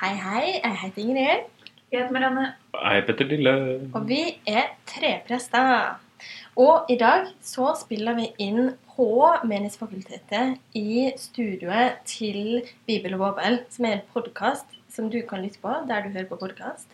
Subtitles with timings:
[0.00, 0.46] Hei, hei.
[0.62, 1.44] Jeg heter Ingrid.
[1.92, 2.46] Jeg heter Marianne.
[2.76, 3.52] Hei, Petter Lille.
[3.96, 5.96] Og vi er treprester.
[6.56, 9.06] Og i dag så spiller vi inn på
[9.44, 15.60] Menighetsfakultetet i studioet til Bibel og Bobel, som er en podkast som du kan lytte
[15.60, 16.88] på der du hører på podkast.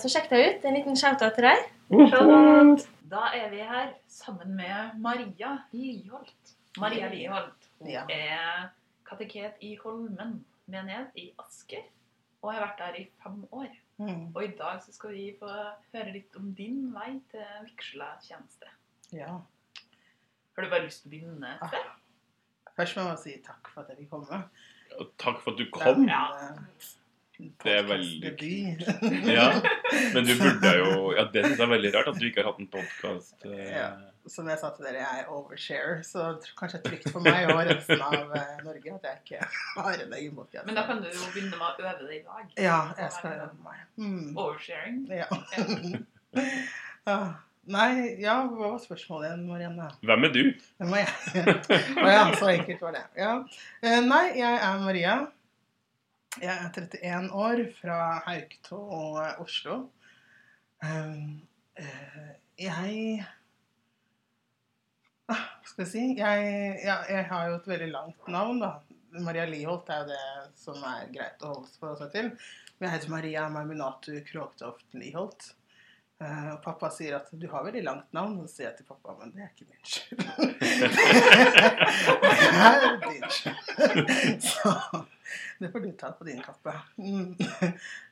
[0.00, 0.64] Så sjekk det ut.
[0.66, 1.64] En liten shout-out til deg.
[1.92, 2.86] Shout-out.
[3.10, 6.54] Da er vi her sammen med Maria Liholt.
[6.78, 8.04] Maria Liholt hun Ja.
[8.08, 8.68] er
[9.08, 11.82] kateket i Holmen menighet i Asker.
[12.42, 13.68] Og jeg har vært der i fem år.
[14.00, 15.48] Mm, Og i dag så skal vi få
[15.92, 18.66] høre litt om din vei til vigsletjeneste.
[19.12, 19.40] ja.
[20.56, 21.70] Har du bare lyst til å begynne Ah.
[22.76, 24.40] Først må jeg si takk for at jeg fikk komme.
[24.98, 26.08] Og takk for at du kom.
[26.08, 26.56] Ja.
[27.64, 28.86] Det er veldig kult.
[29.38, 29.48] Ja,
[30.14, 32.50] Men du burde jo Ja, det syns jeg er veldig rart at du ikke har
[32.52, 33.36] hatt en podkast.
[33.48, 33.90] Ja.
[34.30, 36.26] Som jeg sa til dere, jeg er overshare, så
[36.58, 39.46] kanskje det er trygt for meg og resten av eh, Norge at jeg ikke
[39.80, 40.66] har en egen podkast.
[40.68, 42.50] Men da kan du jo begynne med å øve det i dag.
[42.60, 43.80] Ja, jeg skal øve meg.
[43.96, 44.34] Mm.
[44.36, 45.00] Oversharing.
[45.08, 45.30] Ja.
[47.10, 47.20] ja.
[47.70, 49.88] Nei, ja, hva var spørsmålet igjen, Marianne?
[50.02, 50.40] Hvem er du?
[50.80, 51.56] Hvem er jeg.
[52.04, 53.02] Å ja, så enkelt var det.
[53.20, 53.34] Ja.
[53.84, 55.18] Eh, Nei, jeg er Maria.
[56.38, 58.78] Jeg er 31 år fra Hauketo,
[59.42, 59.90] Oslo.
[60.82, 61.40] Um,
[61.76, 62.28] eh,
[62.58, 63.24] jeg
[65.30, 66.04] Ah, Hva skal jeg si?
[66.18, 66.46] Jeg,
[66.84, 68.70] ja, jeg har jo et veldig langt navn, da.
[69.26, 72.30] Maria Liholt er jo det som er greit å holde seg til.
[72.78, 75.50] Men jeg heter Maria Marminatu Krogtoft Liholt.
[76.20, 78.84] Eh, og pappa sier at 'du har veldig langt navn', og så sier jeg til
[78.84, 80.20] pappa 'men det er ikke min skyld'.
[82.20, 84.08] det er din skyld.
[84.52, 84.68] så
[85.60, 86.72] det får du ta på din kappe.
[86.96, 87.36] Mm.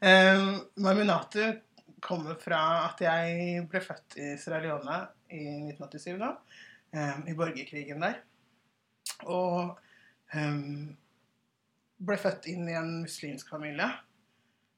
[0.00, 1.52] Uh, Marminatu
[2.00, 6.36] kommer fra at jeg ble født i Sierra Leone i 1987, da.
[6.92, 8.14] Um, I borgerkrigen der.
[9.26, 9.78] Og
[10.34, 10.96] um,
[11.98, 13.90] ble født inn i en muslimsk familie.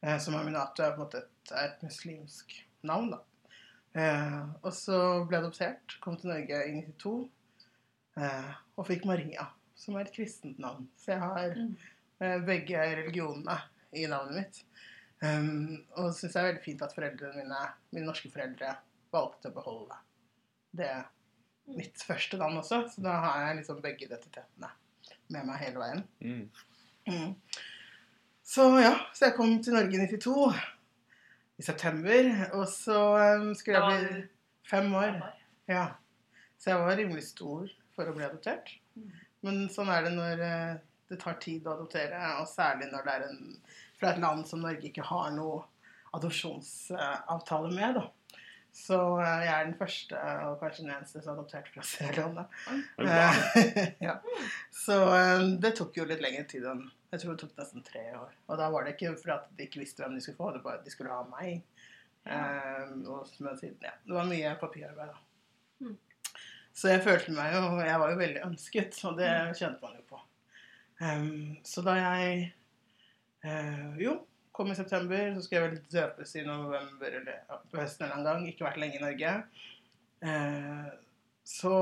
[0.03, 3.21] Uh, så Marminatu er på en måte et, et muslimsk navn, da.
[4.01, 7.15] Eh, og så ble jeg adoptert, kom til Norge i 92,
[8.21, 10.89] eh, og fikk Maria, som er et kristent navn.
[10.97, 11.77] Så jeg har Mm.
[12.21, 13.59] eh, begge religionene
[13.93, 14.65] i navnet mitt.
[15.23, 17.57] Um, og syns det er veldig fint at foreldrene mine,
[17.93, 18.71] mine norske foreldre
[19.13, 19.99] valgte å beholde
[20.73, 21.05] det
[21.77, 22.89] mitt første navn også.
[22.89, 24.71] Så da har jeg liksom begge identitetene
[25.29, 26.05] med meg hele veien.
[26.21, 26.51] Mm.
[27.11, 27.35] Mm.
[28.45, 30.55] Så ja, så jeg kom til Norge i 92
[31.61, 33.01] i september, og så
[33.37, 34.21] um, skulle jeg bli
[34.71, 35.19] fem år.
[35.69, 35.91] Ja.
[36.61, 38.73] Så jeg var rimelig stor for å bli adoptert.
[38.97, 39.11] Mm.
[39.45, 40.79] Men sånn er det når eh,
[41.11, 43.43] det tar tid å adoptere, og særlig når det er en,
[44.01, 45.63] fra et land som Norge ikke har noe
[46.17, 48.01] adopsjonsavtale med.
[48.01, 48.07] da.
[48.77, 52.17] Så eh, jeg er den første og kanskje den eneste som er adoptert fra Sierra
[52.23, 52.47] Leone.
[52.97, 53.29] Det bra.
[53.61, 54.17] Eh, ja.
[54.75, 58.05] Så eh, det tok jo litt lengre tid enn Jeg tror det tok nesten tre
[58.15, 58.35] år.
[58.47, 60.63] Og da var det ikke for at de ikke visste hvem de skulle få, det
[60.65, 61.65] var at de skulle ha meg.
[62.29, 65.87] Eh, og som jeg sier, ja, det var mye papirarbeid, da.
[65.87, 65.99] Mm.
[66.77, 70.05] Så jeg følte meg jo Jeg var jo veldig ønsket, og det kjente man jo
[70.13, 70.21] på.
[71.01, 72.41] Um, så da jeg
[73.47, 74.19] uh, jo
[74.53, 78.11] kom i september, så skulle jeg vel døpes i november eller ja, på høsten en
[78.11, 78.49] eller annen gang.
[78.53, 79.35] Ikke vært lenge i Norge.
[80.21, 80.91] Uh,
[81.49, 81.75] så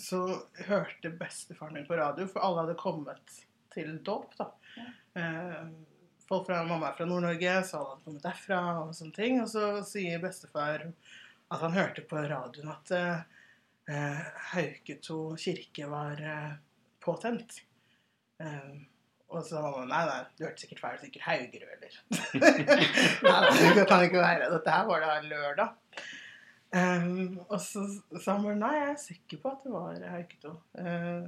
[0.00, 0.24] så
[0.66, 3.38] hørte bestefaren min på radio, for alle hadde kommet
[3.74, 4.50] til dåp, da.
[5.18, 5.64] Eh,
[6.28, 9.40] folk fra mamma er fra Nord-Norge, så alle hadde kommet derfra og sånne ting.
[9.42, 10.86] Og så sier bestefar
[11.50, 14.22] at han hørte på radioen at eh,
[14.52, 16.54] Hauketo kirke var eh,
[17.02, 17.60] påtent.
[18.42, 18.78] Eh,
[19.30, 21.98] og så sa mamma nei, nei, du hørte sikkert feil, sikkert Haugerud, eller
[23.26, 24.48] nei, det kan ikke være.
[24.56, 25.76] Dette her var da lørdag.
[26.70, 27.82] Um, og så
[28.14, 30.52] sa han bare nei, jeg er sikker på at det var Hauketo.
[30.78, 31.26] Uh,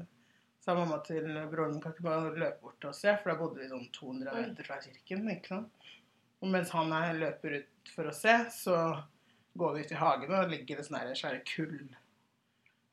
[0.62, 3.40] sa mamma til broren min kan ikke bare løpe bort til oss, se, for da
[3.40, 5.30] bodde vi sånn 200 meter fra kirken.
[5.34, 5.70] ikke sant?
[6.42, 8.76] Og mens han er løper ut for å se, så
[9.58, 11.42] går vi ut i hagen, og ligger det sånne her svære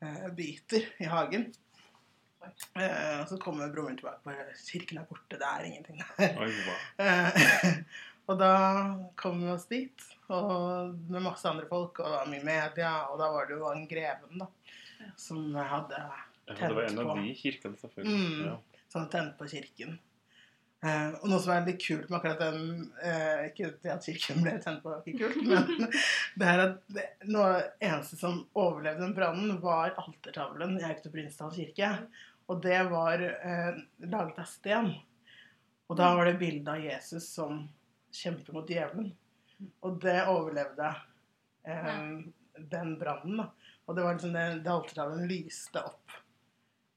[0.02, 1.44] kullbiter i hagen.
[2.40, 6.40] Uh, og så kommer broren min tilbake bare 'Kirken er borte, det er ingenting der'.
[6.40, 6.76] Oi, hva?
[8.29, 8.55] Og da
[9.17, 13.17] kom vi oss dit, og med masse andre folk, og det var mye media, og
[13.22, 14.49] da var det jo han greven, da,
[15.17, 16.03] som hadde
[16.49, 18.20] Ja, det var en av de kirkene, selvfølgelig.
[18.20, 18.46] Mm.
[18.46, 18.85] Ja.
[18.90, 19.97] som hadde tent på kirken.
[20.79, 24.37] Eh, og noe som er litt kult med akkurat den eh, Ikke det at kirken
[24.46, 25.90] ble tent på, var ikke kult, men
[26.40, 27.49] det er at det, noe
[27.84, 31.91] eneste som overlevde den brannen, var altertavlen i Aukto Prinsdal kirke.
[32.49, 34.93] Og det var eh, laget av sten.
[35.90, 37.66] Og da var det bilde av Jesus som
[38.16, 39.11] kjemper mot djevelen.
[39.85, 40.94] Og det overlevde
[41.67, 42.03] eh,
[42.72, 43.44] den brannen.
[43.85, 46.20] Og det var liksom det, det altertavlen lyste opp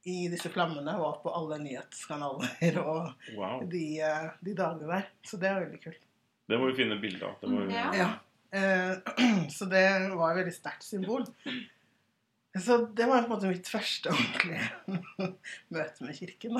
[0.04, 3.62] i disse flammene var på alle nyhetskanaler og Wow.
[3.70, 5.06] de, eh, de dagene der.
[5.22, 6.08] Så det var veldig kult.
[6.50, 7.36] Det må vi finne bilde av.
[7.40, 7.76] Det må vi...
[7.76, 7.92] Ja.
[7.94, 8.08] Ja.
[8.52, 11.24] Eh, så det var et veldig sterkt symbol.
[12.58, 14.66] Så det var på en måte mitt første ordentlige
[15.74, 16.58] møte med kirken.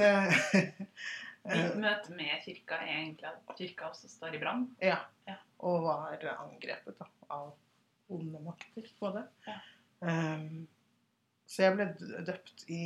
[0.00, 0.14] da.
[1.44, 4.62] Ditt, Eh, møte med kirka er egentlig at kirka også står i brann.
[4.80, 4.96] ja.
[5.28, 5.34] Ja.
[5.64, 7.52] Og var angrepet da, av
[8.12, 9.22] onde makter på det.
[9.46, 9.54] Ja.
[10.04, 10.66] Um,
[11.46, 11.86] så jeg ble
[12.26, 12.82] døpt i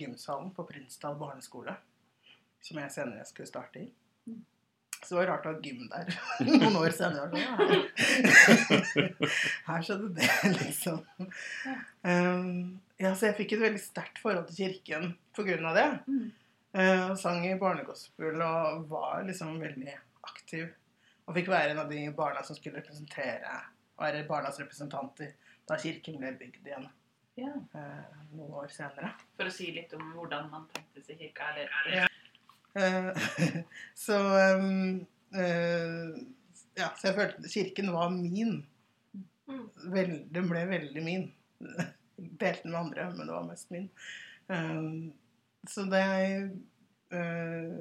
[0.00, 1.74] gymsalen på Prinsdal barneskole,
[2.64, 3.86] som jeg senere skulle starte i.
[4.26, 4.42] Mm.
[4.98, 6.06] Så det var rart å ha gym der
[6.48, 7.38] noen år senere.
[7.38, 7.54] Ja.
[9.68, 10.98] Her skjedde det, liksom.
[12.02, 15.04] Um, ja, så jeg fikk et veldig sterkt forhold til kirken
[15.70, 15.86] av det.
[16.10, 16.26] Mm.
[16.76, 19.94] Eh, og sang i barnegospel og var liksom veldig
[20.28, 20.68] aktiv.
[21.28, 23.54] Og fikk være en av de barna som skulle representere
[23.98, 25.32] være barnas representanter
[25.68, 26.86] da kirken ble bygd igjen
[27.38, 27.50] Ja.
[27.74, 29.12] eh, noen år senere.
[29.36, 31.52] For å si litt om hvordan man tenkte seg kirka.
[31.54, 32.06] Eller, Ja.
[32.78, 33.62] Eh,
[34.06, 34.18] så
[34.56, 35.06] um,
[36.78, 38.60] Ja, så jeg følte kirken var min.
[39.48, 39.64] Mm.
[39.92, 41.24] Vel, den ble veldig min.
[42.18, 43.88] Delte den med andre, men det var mest min.
[44.48, 45.12] Um,
[45.66, 46.02] så det
[47.10, 47.72] eh,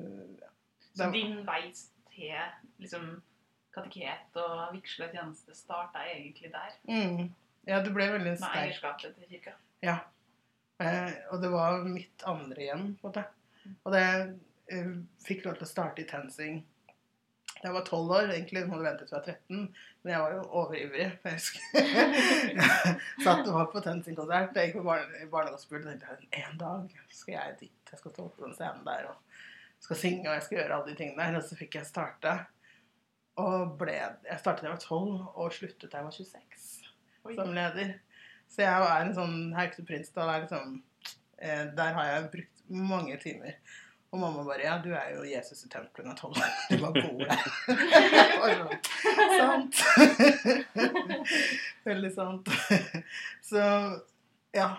[0.94, 1.72] Så det- din vei
[2.10, 2.34] til
[2.80, 3.22] liksom,
[3.74, 7.34] kateket og vigsle tjeneste starta egentlig der, Mm.
[7.68, 8.56] Ja, det ble veldig med sterk.
[8.56, 9.52] eierskapet til kirka.
[9.84, 9.98] Ja.
[10.80, 13.26] Eh, og det var mitt andre hjem, på en måte.
[13.86, 14.40] Og det
[14.72, 16.64] eh, fikk lov til å starte i TenSing.
[17.64, 19.62] Jeg var tolv år, egentlig hadde ventet til jeg var 13,
[20.04, 21.08] men jeg var jo overivrig.
[21.24, 21.62] Jeg husker
[23.26, 24.58] satt og var på TenSing-konsert.
[24.58, 27.92] Jeg gikk på barne, barnegospel og tenkte en dag skal jeg dit.
[27.92, 29.40] Jeg skal stå på den scenen der og
[29.84, 31.40] skal synge og jeg skal gjøre alle de tingene der.
[31.40, 32.36] Og så fikk jeg starte.
[33.42, 33.96] Og ble,
[34.26, 36.70] jeg startet da jeg var 12 og sluttet da jeg var 26
[37.28, 37.36] Oi.
[37.38, 37.98] som leder.
[38.48, 40.78] Så jeg er en sånn Haugstad Prinsdal er liksom
[41.38, 43.58] eh, Der har jeg brukt mange timer.
[44.12, 46.52] Og mamma bare Ja, du er jo Jesus i tempelet når tolv år.
[46.72, 47.22] Du var god.
[48.48, 48.58] Jeg
[49.42, 49.76] sant.
[51.88, 52.50] Veldig sant.
[53.44, 53.64] Så
[54.56, 54.70] ja.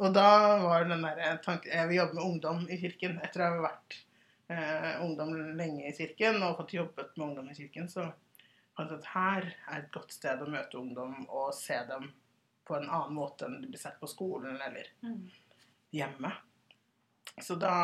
[0.00, 0.26] Og da
[0.64, 3.18] var den derre tanken Jeg vil jobbe med ungdom i kirken.
[3.24, 3.98] Etter å ha vært
[4.50, 8.08] eh, ungdom lenge i kirken og fått jobbet med ungdom i kirken, så
[8.76, 12.08] fant jeg at her er et godt sted å møte ungdom og se dem
[12.66, 15.26] på en annen måte enn de blir sett på skolen eller Mm.
[15.92, 16.30] hjemme.
[17.42, 17.74] Så da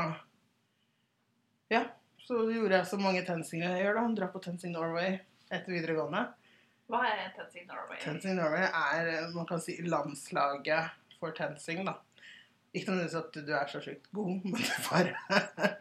[1.73, 1.85] Ja.
[2.27, 4.07] Så gjorde jeg så mange TenSinger jeg gjør, da.
[4.19, 6.25] Dra på TenSing Norway etter videregående.
[6.91, 8.01] Hva er TenSing Norway?
[8.03, 10.91] TenSing Norway er, eh, man kan si, landslaget
[11.21, 11.97] for TenSing, da.
[12.77, 15.15] Ikke nødvendigvis at du er så sjukt god, men bare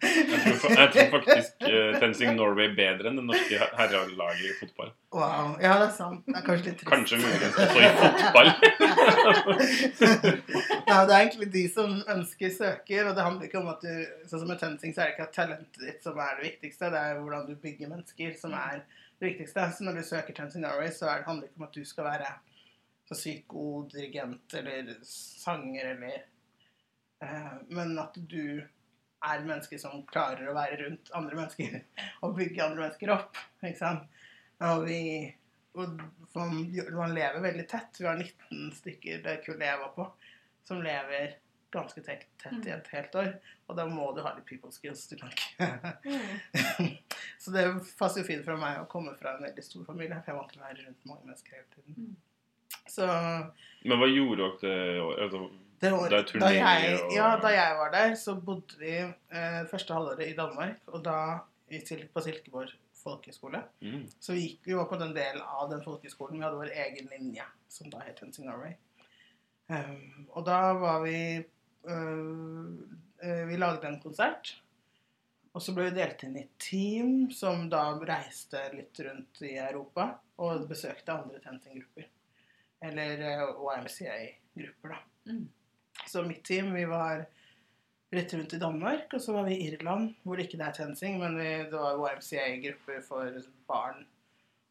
[0.05, 1.64] Jeg tror, jeg tror faktisk
[2.05, 4.91] Tensing Norway bedre enn det norske herrelaget i fotball.
[5.15, 5.55] Wow.
[5.63, 6.25] Ja, det er sant.
[6.27, 6.91] Det er kanskje litt trist.
[6.91, 8.49] Kanskje muligens også i fotball.
[10.89, 13.09] ja, det er egentlig de som ønsker, søker.
[13.09, 13.93] Og det handler ikke om at du
[14.29, 16.91] Sånn som med TenSing, så er det ikke at talentet ditt som er det viktigste.
[16.93, 18.83] Det er hvordan du bygger mennesker som er
[19.19, 19.69] det viktigste.
[19.77, 21.83] Så når du søker TenSing Norway, så er det, handler det ikke om at du
[21.87, 22.31] skal være
[23.05, 26.23] så sykt god dirigent eller sanger eller
[27.21, 28.63] eh, Men at du
[29.23, 31.79] er et menneske som klarer å være rundt andre mennesker
[32.25, 33.39] og bygge andre mennesker opp.
[33.63, 34.05] Ikke sant?
[34.65, 35.01] Og vi
[35.75, 35.97] og
[36.35, 36.61] man,
[36.95, 37.97] man lever veldig tett.
[37.99, 40.05] Vi har 19 stykker det kullet jeg var på,
[40.67, 41.33] som lever
[41.75, 43.33] ganske tett, tett i et helt år.
[43.67, 45.03] Og da må du ha litt people skills.
[45.11, 45.67] Du kan ikke.
[47.43, 47.65] Så det
[47.99, 50.53] passer jo fint for meg å komme fra en veldig stor familie, for jeg vant
[50.53, 51.99] til å være rundt mange mennesker hele tiden.
[51.99, 52.15] Mm.
[52.95, 53.05] Så
[53.83, 55.41] Men hva gjorde dere altså,
[55.79, 59.93] det var, Det da, jeg, ja, da jeg var der, så bodde vi eh, første
[59.93, 61.19] halvåret i Danmark, og da
[62.13, 62.73] på Silkeborg
[63.05, 63.61] folkehøgskole.
[63.81, 64.07] mm.
[64.19, 66.39] Så vi, gikk, vi var på den del av den folkehøgskolen.
[66.39, 68.75] Vi hadde vår egen linje, som da het Hunting Norway.
[69.67, 71.19] Um, og da var vi
[71.89, 74.55] øh, Vi lagde en konsert.
[75.55, 80.09] Og så ble vi delt inn i team som da reiste litt rundt i Europa
[80.43, 82.09] og besøkte andre Tensing-grupper.
[82.85, 84.99] Eller uh, YMCA-grupper, da.
[85.31, 85.45] Mm.
[86.07, 87.25] Så mitt team, vi var
[88.15, 91.17] rett rundt i Danmark, og så var vi i Irland, hvor det ikke er TenSing,
[91.19, 94.05] men vi, det var YMCA-grupper for barn.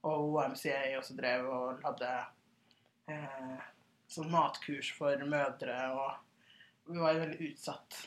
[0.04, 2.12] Og YMCA også drev og hadde
[3.12, 3.64] eh,
[4.10, 7.98] sånn matkurs for mødre, og vi var i veldig utsatt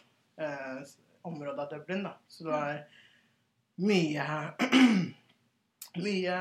[0.41, 0.81] eh,
[1.27, 2.15] område av Dublin, da.
[2.27, 2.81] Så det var
[3.88, 4.27] mye
[5.97, 6.33] Mye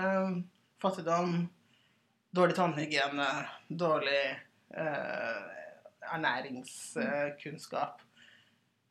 [0.82, 1.46] fattigdom,
[2.36, 3.28] dårlig tannhygiene,
[3.68, 4.24] dårlig
[4.76, 5.54] eh,
[6.14, 8.00] ernæringskunnskap.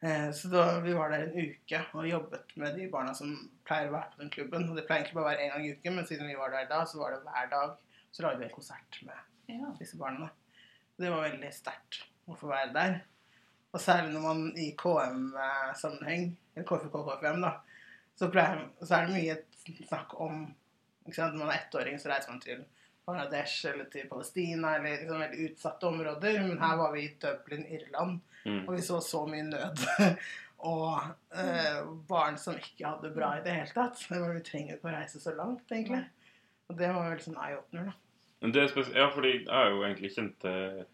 [0.03, 3.31] Eh, Så da, vi var der en uke og jobbet med de barna som
[3.65, 4.69] pleier å være på den klubben.
[4.69, 6.51] Og det pleier egentlig bare å være én gang i uken, men siden vi var
[6.53, 7.75] der da, så var det hver dag.
[8.11, 9.15] Så lagde vi en konsert med
[9.47, 9.71] Ja.
[9.79, 10.29] disse barna.
[10.97, 13.01] Det var veldig sterkt å få være der.
[13.73, 17.51] Og særlig når man i KM-sammenheng, eller KFK-KFM, da,
[18.15, 19.35] så, pleier, så er det mye
[19.87, 20.55] snakk om
[21.05, 21.35] ikke sant?
[21.35, 22.65] Når man er ettåring, så reiser man til
[23.05, 26.39] Bangladesh eller til Palestina eller liksom veldig utsatte områder.
[26.47, 28.67] Men her var vi i Dublin, Irland, Mm.
[28.67, 29.79] og vi så så mye nød.
[30.69, 30.99] og
[31.33, 34.03] eh, barn som ikke hadde det bra i det hele tatt.
[34.05, 36.03] Det var, vi trenger ikke å reise så langt, egentlig.
[36.69, 37.95] Og det var vel sånn eye-opener, da.
[38.43, 40.85] Men det er ja, fordi jeg har jo egentlig kjent til uh,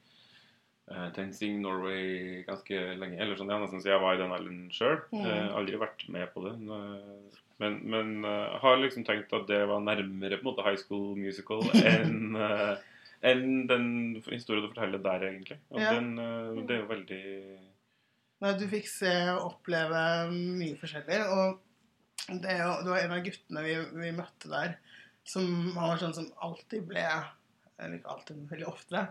[1.15, 3.17] Tensing Norway ganske lenge.
[3.21, 4.99] Eller sånn, ja, nesten siden jeg var i den alderen sjøl.
[5.13, 5.51] Mm.
[5.59, 6.55] aldri vært med på det.
[6.57, 10.79] Eh, Men, men eh, har liksom tenkt at det var nærmere på en måte High
[10.81, 12.71] School Musical enn eh,
[13.21, 13.83] enn den
[14.31, 15.59] historien du forteller der, egentlig.
[15.77, 15.91] Ja.
[15.93, 17.19] den, eh, det er jo veldig
[18.41, 19.99] Nei, du fikk se og oppleve
[20.33, 21.19] mye forskjellig.
[21.29, 24.73] Og det, jo- det var en av guttene vi, vi møtte der,
[25.29, 25.45] som
[25.77, 27.03] han var sånn som alltid ble
[27.77, 29.03] Eller ikke alltid, men veldig ofte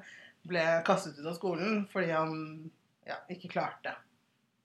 [0.48, 2.36] ble kastet ut av skolen fordi han
[3.06, 3.94] ja, ikke klarte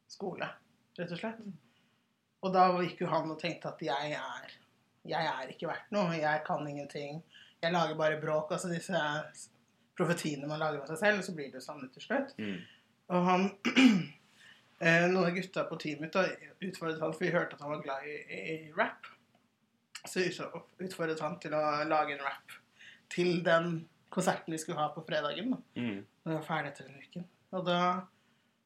[0.10, 0.48] skole,
[0.98, 1.42] rett og slett.
[2.46, 4.54] Og da gikk jo han og tenkte at jeg er
[5.06, 6.14] jeg er ikke verdt noe.
[6.18, 7.20] Jeg kan ingenting.
[7.62, 8.52] Jeg lager bare bråk.
[8.56, 9.02] Altså disse
[9.96, 12.38] profetiene man lager av seg selv, og så blir det jo sånn til slutt.
[12.42, 12.56] mm.
[13.14, 13.44] Og han
[14.82, 16.24] eh, Noen av gutta på teamet da,
[16.66, 19.12] utfordret han, for vi hørte at han var glad i, i rap.
[20.10, 22.56] Så utfordret han til å lage en rap
[23.14, 25.52] til den konserten vi skulle ha på fredagen.
[25.54, 25.62] da.
[25.82, 25.98] Mm.
[26.24, 27.26] Og det var ferdig etter den uken.
[27.56, 27.80] Og da,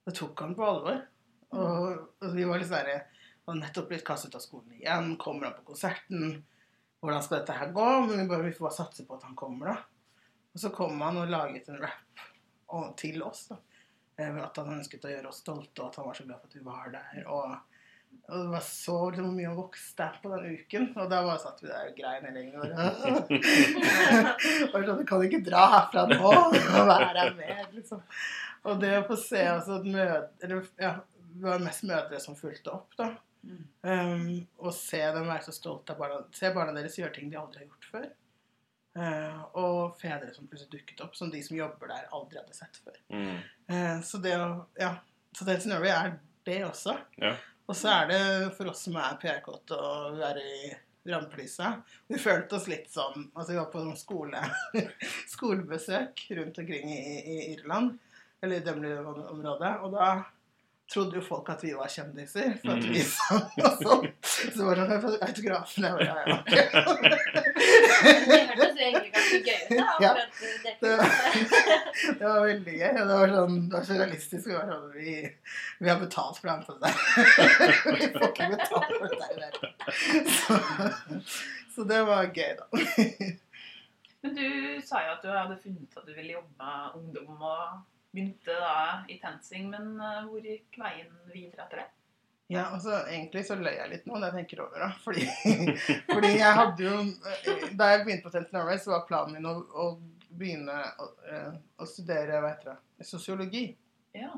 [0.06, 1.02] da tok han på alvor.
[1.50, 1.88] Og,
[2.22, 3.08] og vi var litt sånn der,
[3.58, 5.16] nettopp blitt kastet av skolen igjen.
[5.22, 6.44] Kommer han på konserten?
[7.02, 7.88] Hvordan skal dette her gå?
[8.06, 10.20] Men vi, bare, vi får bare satse på at han kommer, da.
[10.54, 12.24] Og så kom han og laget en rap
[12.76, 13.48] og, til oss.
[13.50, 13.58] da.
[14.20, 16.52] Eh, At han ønsket å gjøre oss stolte, og at han var så glad for
[16.52, 17.22] at vi var der.
[17.32, 17.69] Og,
[18.30, 20.84] og det var så liksom, mye å vokse der på den uken.
[20.94, 22.60] Og da bare satt vi der og grein hele gjengen.
[22.62, 22.66] Og
[24.86, 26.54] sånn, du kan ikke dra herfra nå og
[26.92, 28.00] være her mer, liksom.
[28.70, 30.94] Og det å få se altså, at mødre Eller ja,
[31.32, 33.08] det var mest mødre som fulgte opp, da.
[33.40, 33.64] Mm.
[33.82, 36.20] Um, og se dem være så stolte av barna.
[36.36, 38.08] Se barna deres gjøre ting de aldri har gjort før.
[39.00, 42.76] Uh, og fedre som plutselig dukket opp, som de som jobber der, aldri hadde sett
[42.84, 42.98] før.
[43.14, 43.38] Mm.
[43.72, 44.98] Uh, så det å Ja.
[45.38, 46.96] Så Dance Norway er det også.
[47.22, 47.36] Ja.
[47.70, 48.22] Og så er det
[48.58, 49.90] for oss som er PR-kåte å
[50.26, 50.72] er i
[51.10, 51.86] rampelyset.
[52.10, 54.42] Vi følte oss litt sånn Altså, vi var på noen skole,
[55.36, 57.96] skolebesøk rundt omkring i, i Irland,
[58.42, 60.10] eller i Dublin-området, og da
[60.90, 64.08] trodde jo folk at vi var kjendiser, for at vi sang og sånn.
[64.26, 64.98] Så var det
[65.28, 65.86] autografen.
[65.86, 66.40] Jeg bare, ja, ja.
[68.00, 69.74] Det hørtes egentlig gøy ut.
[70.04, 70.12] Ja.
[70.14, 70.32] akkurat
[70.64, 70.88] det.
[72.20, 72.88] Det var veldig gøy.
[72.96, 74.48] Det var sånn, det var så realistisk.
[74.48, 75.16] Vi, var sånn, vi,
[75.80, 76.96] vi har betalt for det der.
[78.00, 79.54] vi får ikke betalt for det der.
[80.40, 80.60] Så,
[81.76, 82.66] så det var gøy, da.
[84.20, 84.48] Men du
[84.84, 87.80] sa jo at du hadde funnet at du ville jobbe med ungdom, og
[88.12, 91.88] begynte da i TenSing, men eh, hvor gikk veien videre etter det?
[92.52, 94.88] Ja, altså Egentlig så løy jeg litt nå når jeg tenker over det.
[95.06, 95.26] Fordi,
[96.10, 96.96] fordi jeg hadde jo
[97.78, 99.86] Da jeg begynte på Tent Norway, så var planen min å, å
[100.40, 103.68] begynne å, eh, å studere hva heter det, sosiologi.
[104.18, 104.32] Ja.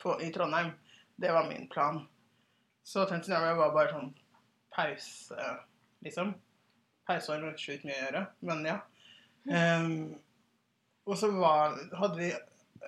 [0.00, 0.72] på, i Trondheim.
[1.20, 2.00] Det var min plan.
[2.82, 4.10] Så Tent Norway var bare sånn
[4.72, 5.52] pause,
[6.04, 6.32] liksom.
[7.08, 8.78] Pauseår med sjukt mye å gjøre, men ja.
[9.44, 9.92] Um,
[11.04, 12.28] og så var, hadde vi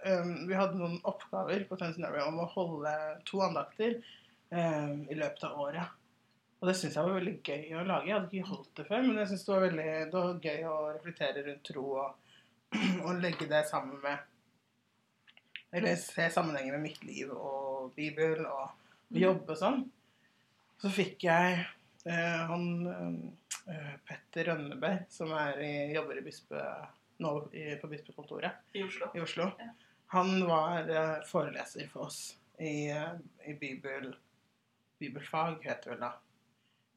[0.07, 2.93] um, Vi hadde noen oppgaver på Tent Norway om å holde
[3.29, 3.99] to andakter
[4.61, 6.01] ehm, i løpet av året.
[6.61, 8.09] Og det syns jeg var veldig gøy å lage.
[8.09, 10.69] Jeg hadde ikke holdt det før, men jeg synes det var veldig det var gøy
[10.71, 12.39] å reflektere rundt tro og,
[13.05, 14.31] og legge det sammen med
[15.75, 19.81] eller se sammenhengen med mitt liv og Bibel og jobb og sånn.
[20.79, 21.57] Så fikk jeg
[22.07, 26.63] eh, han eh, Petter Rønneberg, som er i, jobber i bispe,
[27.25, 29.11] nå i, på bispekontoret I Oslo.
[29.19, 29.49] i Oslo.
[29.59, 29.73] Ja.
[30.15, 32.21] Han var eh, foreleser for oss
[32.63, 33.17] i, eh,
[33.51, 34.13] i bibel,
[34.99, 36.13] bibelfag, heter det vel da.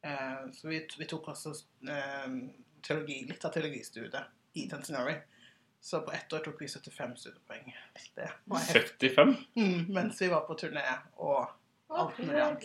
[0.08, 1.54] Eh, så vi, vi tok også
[1.90, 2.28] eh,
[2.86, 5.16] teologi, litt av teologistudiet i Tantinori.
[5.82, 7.76] Så på ett år tok vi 75 studiepoeng.
[8.16, 9.12] Det var heftig.
[9.16, 9.36] 75?
[9.56, 10.84] Mm, mens vi var på turné
[11.16, 11.48] og
[11.88, 12.64] alt mulig annet.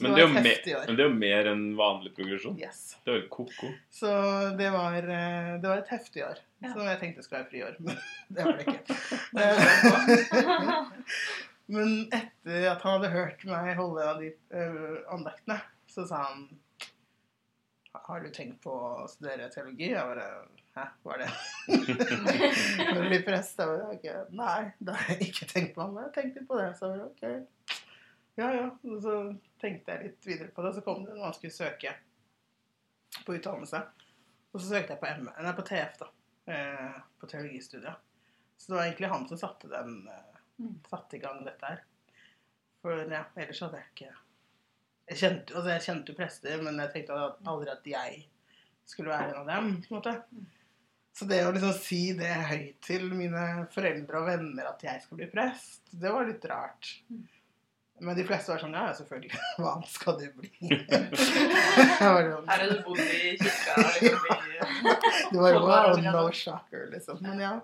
[0.00, 2.56] Men det er jo mer, men det er jo mer enn vanlig progresjon.
[2.58, 2.96] Yes.
[3.04, 3.70] Det er jo ko-ko.
[3.92, 4.10] Så
[4.58, 6.40] det var, eh, det var et heftig år.
[6.64, 6.72] Ja.
[6.72, 7.94] Så jeg tenkte det skulle være friår, men
[8.34, 8.84] det var det ikke.
[11.66, 15.58] Eh, men etter at han hadde hørt meg holde av de uh, andaktene,
[15.90, 16.46] så sa han
[18.06, 19.90] Har du tenkt på å studere teologi?
[19.90, 20.28] Jeg bare
[20.76, 21.28] Hæ, hva er det?
[22.92, 23.56] For å bli prest?
[23.58, 25.86] Jeg bare, ikke, Nei, det har jeg ikke tenkt på.
[25.88, 26.66] Men jeg tenkte på det.
[26.76, 27.78] Så jeg bare, ok.
[28.36, 28.66] Ja, ja.
[28.84, 29.14] Og så
[29.62, 31.94] tenkte jeg litt videre på det, så kom det når han skulle søke
[33.24, 33.80] på utdannelse.
[34.52, 36.10] Og så søkte jeg på, M nei, på TF, da.
[36.52, 38.04] Eh, på teologistudiet.
[38.60, 40.35] Så det var egentlig han som satte, den, eh.
[40.90, 41.82] Satte i gang dette her.
[42.82, 44.12] For ja, ellers hadde jeg ikke
[45.06, 48.20] Jeg kjente, altså jeg kjente jo prester, men jeg tenkte aldri at jeg
[48.86, 49.72] skulle være en av dem.
[49.82, 50.14] på en måte.
[51.16, 55.20] Så det å liksom si det høyt til mine foreldre og venner at jeg skal
[55.20, 56.90] bli prest, det var litt rart.
[58.04, 59.38] Men de fleste var sånn Ja, selvfølgelig.
[59.56, 60.50] Hva annet skal du bli?
[61.96, 64.42] Sånn, Her har du bodd i kirka liksom,
[65.32, 67.22] det var wow, no shocker, liksom.
[67.24, 67.54] Men ja.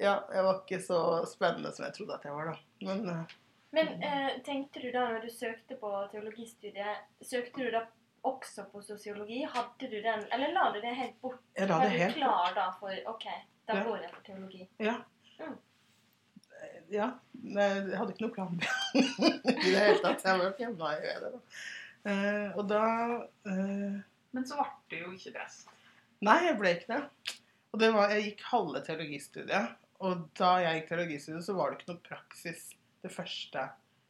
[0.00, 0.14] Ja.
[0.32, 2.56] Jeg var ikke så spennende som jeg trodde at jeg var, da.
[2.88, 3.36] Men uh,
[3.76, 7.84] Men uh, tenkte du da når du søkte på teologistudiet, søkte du da
[8.26, 9.42] også på sosiologi?
[9.52, 11.42] Hadde du den, eller la du det helt bort?
[11.56, 13.26] jeg la Var det du helt klar da for OK,
[13.68, 13.84] da Ja.
[13.84, 14.68] går jeg for teologi?
[14.78, 14.96] Ja.
[15.40, 15.56] Mm.
[16.90, 17.10] Ja.
[17.44, 18.64] Jeg hadde ikke noe plan B
[18.98, 20.24] i det hele tatt.
[20.24, 21.32] Jeg var hjemme i det.
[21.32, 21.40] Da.
[22.06, 22.82] Uh, og da
[23.50, 23.96] eh,
[24.30, 25.66] Men så ble du jo ikke prest.
[26.24, 27.35] Nei, jeg ble ikke det.
[27.76, 29.74] Og det var, jeg gikk halve teologistudiet.
[30.06, 32.70] Og da jeg gikk teologistudiet, så var det ikke noe praksis
[33.12, 33.66] første,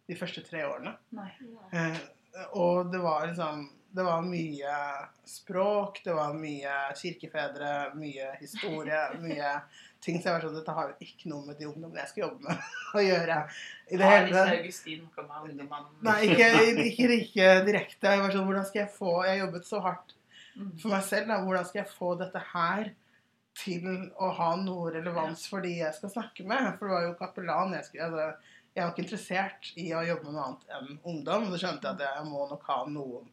[0.07, 0.93] de første tre årene.
[1.19, 1.33] Nei.
[1.75, 1.99] Eh,
[2.55, 4.73] og det var liksom Det var mye
[5.25, 9.53] språk, det var mye kirkefedre, mye historie, mye
[10.05, 10.19] ting.
[10.21, 12.45] Så jeg var sånn Dette har jo ikke noe med de ungdommene jeg skal jobbe
[12.45, 12.67] med,
[12.99, 13.39] å gjøre.
[13.89, 14.53] I det Har hele tatt.
[14.59, 16.51] Augustin noe med ungdommene Nei, ikke,
[16.91, 18.13] ikke, ikke direkte.
[18.13, 20.15] Jeg var sånn Hvordan skal jeg få Jeg jobbet så hardt
[20.57, 20.71] Mm.
[20.81, 21.27] for meg selv.
[21.29, 21.35] Da.
[21.45, 22.87] Hvordan skal jeg få dette her
[23.57, 23.87] til
[24.21, 26.75] å ha noe relevans for de jeg skal snakke med?
[26.77, 27.75] For det var jo kapellan.
[27.77, 31.47] Jeg, skulle, altså, jeg var ikke interessert i å jobbe med noe annet enn ungdom.
[31.47, 33.31] Og Så skjønte jeg at jeg må nok ha noen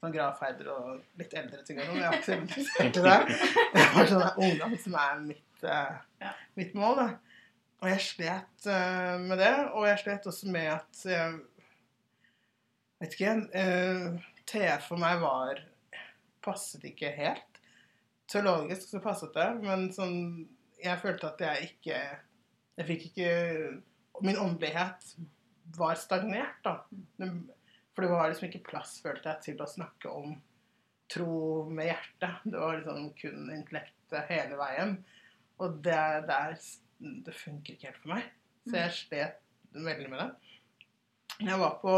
[0.00, 1.80] sånn gravferder og litt eldre ting.
[1.80, 1.96] og.
[1.96, 3.38] Jeg var ikke så interessert i det.
[3.74, 6.28] Det var sånn ungdom som er mitt, uh,
[6.60, 7.00] mitt mål.
[7.00, 7.08] Da.
[7.80, 9.54] Og jeg slet uh, med det.
[9.72, 11.40] Og jeg slet også med at uh,
[13.00, 15.64] vet ikke Uh, TF for meg var
[16.44, 17.60] passet ikke helt.
[18.30, 20.16] Teologisk så passet det, men sånn
[20.80, 21.98] Jeg følte at jeg ikke
[22.78, 23.30] Jeg fikk ikke
[24.24, 25.14] Min åndelighet
[25.74, 26.84] var stagnert, da.
[27.94, 30.36] For det var liksom ikke plass, følte jeg, til å snakke om
[31.10, 32.44] tro med hjertet.
[32.44, 34.96] Det var liksom kun intellektet hele veien.
[35.62, 36.56] Og det der
[37.24, 38.28] Det funker ikke helt for meg.
[38.68, 39.40] Så jeg slet
[39.74, 40.28] veldig med det.
[41.48, 41.94] Jeg var på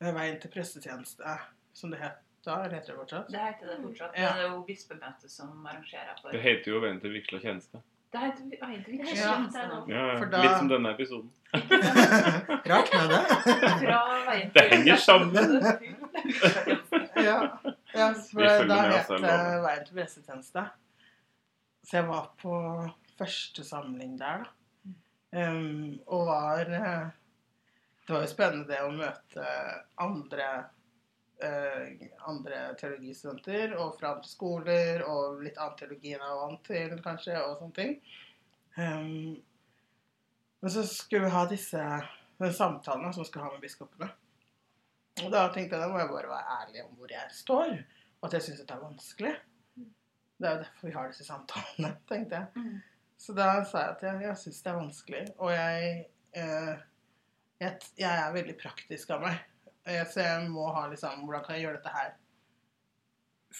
[0.00, 1.36] veien til prestetjeneste,
[1.76, 2.56] som det het da.
[2.68, 3.28] Heter det fortsatt?
[3.32, 4.14] Det heter det fortsatt.
[4.18, 4.30] Ja.
[4.36, 7.80] Det er jo bispemøtet som arrangerer for Det heter jo Veien til vigsla tjeneste.
[8.14, 8.92] Det heter, hva heter?
[8.92, 9.36] Det Ja.
[9.68, 9.78] nå.
[9.90, 10.24] Ja.
[10.30, 11.30] Da- Litt som denne episoden.
[12.70, 14.50] Rart med det.
[14.54, 15.34] Det henger sammen.
[17.16, 17.58] ja,
[17.94, 19.32] ja, for da het det.
[19.64, 20.66] Veien til pressetjeneste.
[21.84, 22.54] Så jeg var på
[23.18, 24.50] første samling der, da.
[25.34, 27.08] Um, og var eh,
[28.06, 29.46] Det var jo spennende det å møte
[29.98, 30.46] andre
[31.42, 36.94] andre teologistudenter og fra andre skoler og litt annen teologi enn jeg var vant til,
[37.04, 37.96] kanskje, og sånne ting.
[38.78, 39.34] Um,
[40.64, 41.82] men så skulle vi ha disse
[42.58, 44.08] samtalene som vi skulle ha med biskopene.
[45.22, 47.74] Og da tenkte jeg da må jeg bare være ærlig om hvor jeg står,
[48.20, 49.34] og at jeg syns det er vanskelig.
[50.34, 52.64] Det er jo derfor vi har disse samtalene, tenkte jeg.
[52.64, 52.80] Mm.
[53.24, 55.92] Så da sa jeg at jeg, jeg syns det er vanskelig, og jeg,
[56.40, 56.74] eh,
[57.62, 59.44] jeg Jeg er veldig praktisk av meg.
[59.84, 62.12] Så jeg må ha liksom Hvordan kan jeg gjøre dette her?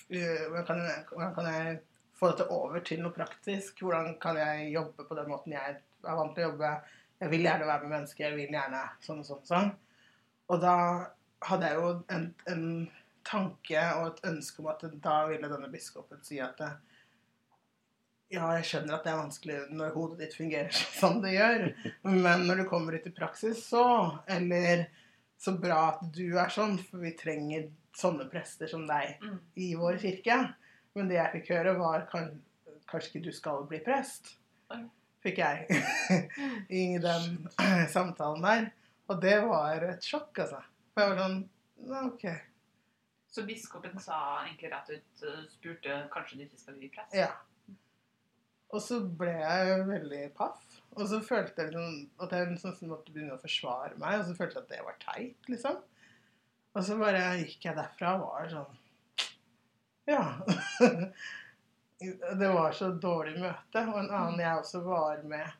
[0.09, 1.79] Eh, Hvordan kan jeg, hvordan kan jeg
[2.19, 3.83] få dette over til noe praktisk?
[3.83, 6.73] Hvordan kan jeg jobbe på den måten jeg er vant til å jobbe?
[7.21, 9.45] Jeg vil gjerne være med mennesker, jeg vil gjerne sånn og sånn.
[9.49, 9.71] sånn.
[10.53, 10.77] Og da
[11.45, 12.67] hadde jeg jo en, en
[13.25, 16.61] tanke og et ønske om at da ville denne biskopen si at
[18.33, 21.67] ja, jeg skjønner at det er vanskelig når hodet ditt fungerer som det gjør,
[22.09, 23.85] men når du kommer ut i praksis, så
[24.27, 24.89] Eller
[25.45, 29.39] så bra at du er sånn, for vi trenger sånne prester som deg Mm.
[29.61, 30.39] i vår kirke.
[30.95, 32.31] Men det jeg fikk høre, var kan,
[32.91, 34.35] kanskje ikke du skal bli prest.
[35.25, 35.69] Fikk jeg
[36.81, 37.49] i den
[37.97, 38.67] samtalen der.
[39.13, 40.63] Og det var et sjokk, altså.
[40.95, 41.41] For jeg var sånn
[42.09, 42.27] OK.
[43.35, 47.17] Så biskopen sa egentlig rett ut uh, spurte kanskje du ikke skal bli prest?
[47.19, 47.33] Ja.
[48.75, 50.64] Og så ble jeg veldig paff.
[50.95, 54.37] Og så følte jeg liksom at jeg liksom måtte begynne å forsvare meg, og så
[54.39, 55.81] følte jeg at det var teit, liksom.
[56.75, 58.81] Og så bare gikk jeg derfra og var sånn
[60.11, 60.25] Ja.
[62.41, 63.85] det var så dårlig møte.
[63.87, 65.55] Og en annen jeg også var med,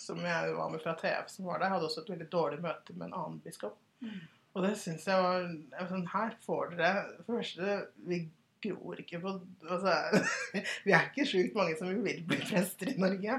[0.00, 2.96] som jeg var med fra TF, som var der, hadde også et veldig dårlig møte
[2.96, 3.78] med en annen biskop.
[4.00, 4.22] Mm.
[4.56, 7.76] Og det syns jeg var jeg var sånn, Her får dere For det første,
[8.08, 8.18] vi
[8.68, 9.32] gror ikke på
[9.70, 9.94] altså,
[10.86, 13.38] Vi er ikke sjukt mange som vil bli prester i Norge.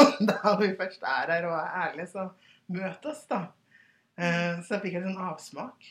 [0.00, 2.28] Og da vi først er her og er ærlige, så
[2.74, 3.42] møt oss, da.
[4.16, 5.88] Eh, Så jeg fikk en sånn avsmak.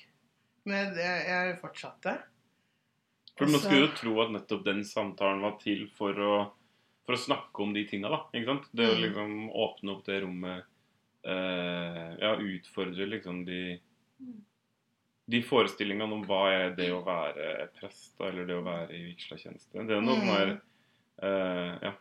[0.69, 2.17] Men jeg, fortsatte.
[3.37, 6.35] For man skulle jo tro at nettopp den samtalen var til for å,
[7.03, 8.21] for å snakke om de tinga?
[8.71, 9.01] Det å Mm.
[9.01, 10.63] liksom åpne opp det rommet
[11.25, 13.79] eh, Ja, utfordre liksom de
[14.23, 14.37] Mm.
[15.29, 19.85] De forestillingene om hva er det å være prest, eller det å være i vigslatjeneste.
[19.87, 20.25] Det er noe Mm.
[20.27, 20.61] mer
[21.23, 21.93] uh, Ja,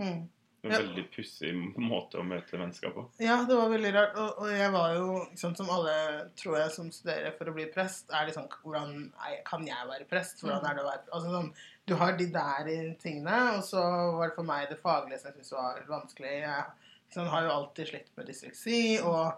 [0.00, 0.28] Mm.
[0.64, 0.78] en Ja.
[0.78, 3.04] veldig pussig måte å møte mennesker på.
[3.20, 4.16] Ja, det var veldig rart.
[4.16, 7.66] Og, og jeg var jo, liksom, som alle tror jeg som studerer for å bli
[7.66, 10.40] prest, er liksom Hvordan er, kan jeg være prest?
[10.40, 11.52] Hvordan er det å være Altså sånn
[11.86, 15.28] Du har de der i tingene, og så var det for meg det faglige som
[15.30, 16.40] jeg syntes var vanskelig.
[16.40, 16.64] Jeg
[17.10, 19.34] liksom, har jo alltid slitt med dysleksi, og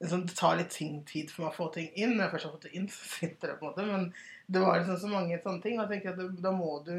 [0.00, 0.70] liksom, det tar litt
[1.08, 2.16] tid for meg å få ting inn.
[2.16, 3.86] Når jeg først har fått det inn, så sitter det på en måte.
[3.88, 4.12] Men
[4.46, 6.94] det var liksom så mange sånne ting, og jeg tenker at det, da må du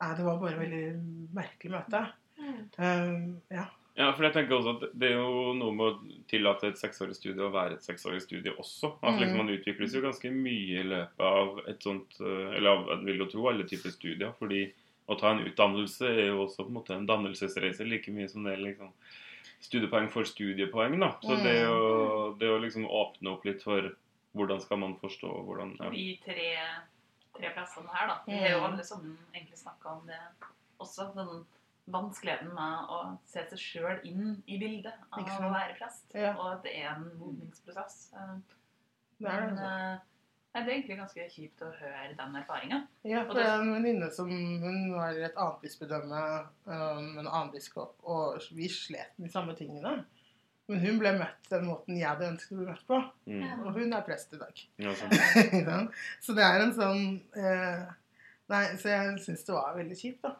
[0.00, 0.84] Nei, det var bare et veldig
[1.36, 1.98] merkelig møte.
[2.80, 3.66] Um, ja.
[3.98, 7.18] Ja, for jeg tenker også at det er jo noe med å tillate et seksårig
[7.18, 8.94] studie å være et seksårig studie også.
[9.02, 9.18] Altså Mm.
[9.20, 13.04] liksom Man utvikles jo ganske mye i løpet av et sånt eh, Eller av, jeg
[13.10, 14.32] vil jo tro alle typer studier.
[14.38, 14.62] fordi
[15.10, 18.44] å ta en utdannelse er jo også på en måte en dannelsesreise like mye som
[18.46, 18.92] det er liksom
[19.60, 20.98] studiepoeng for studiepoeng.
[21.00, 21.12] da.
[21.22, 23.92] Så det å, det å liksom åpne opp litt for
[24.36, 25.90] hvordan skal man forstå hvordan ja.
[25.90, 26.50] De tre,
[27.36, 28.18] tre plassene her, da.
[28.26, 28.72] Vi har jo Mm.
[28.72, 30.20] alle sammen egentlig snakka om det
[30.80, 31.10] også.
[31.16, 31.44] Den
[31.90, 36.04] vanskeligheten med å se seg sjøl inn i bildet av å være prest.
[36.14, 36.34] Ja.
[36.38, 38.12] Og at det er en modningsprosess.
[38.14, 38.44] Men,
[39.18, 40.00] Det er det.
[40.50, 42.80] Det er egentlig ganske kjipt å høre den erfaringa.
[43.06, 46.22] Ja, for det- er en venninne som hun var i et annet bispedømme
[46.66, 50.04] um, en annen biskop, og vi slet med de samme tingene.
[50.68, 52.98] Men hun ble møtt den måten jeg hadde ønsket å bli møtt på,
[53.30, 53.64] Mm.
[53.66, 54.60] og hun er prest i dag.
[54.78, 55.88] Ja, sånn.
[56.20, 57.86] Så det er en sånn eh,
[58.50, 60.34] Nei, så jeg syns det var veldig kjipt, da.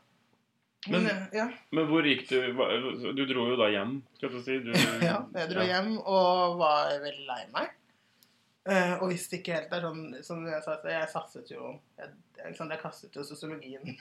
[0.88, 4.40] Men, Men- eh, ja, Men hvor gikk du Du dro jo da hjem, skal du
[4.42, 4.59] si.
[4.59, 4.73] Du,
[5.07, 5.77] ja, jeg dro ja.
[5.79, 7.70] hjem og var veldig lei meg.
[8.68, 12.57] Eh, og det ikke helt er sånn, Som jeg sa, jeg satset jo Jeg, jeg,
[12.61, 13.94] jeg kastet jo sosiologien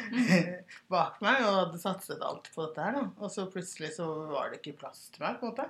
[0.92, 2.98] bak meg og hadde satset alt på dette her.
[2.98, 3.04] da.
[3.22, 5.38] Og så plutselig så var det ikke plass til meg.
[5.38, 5.68] på en måte.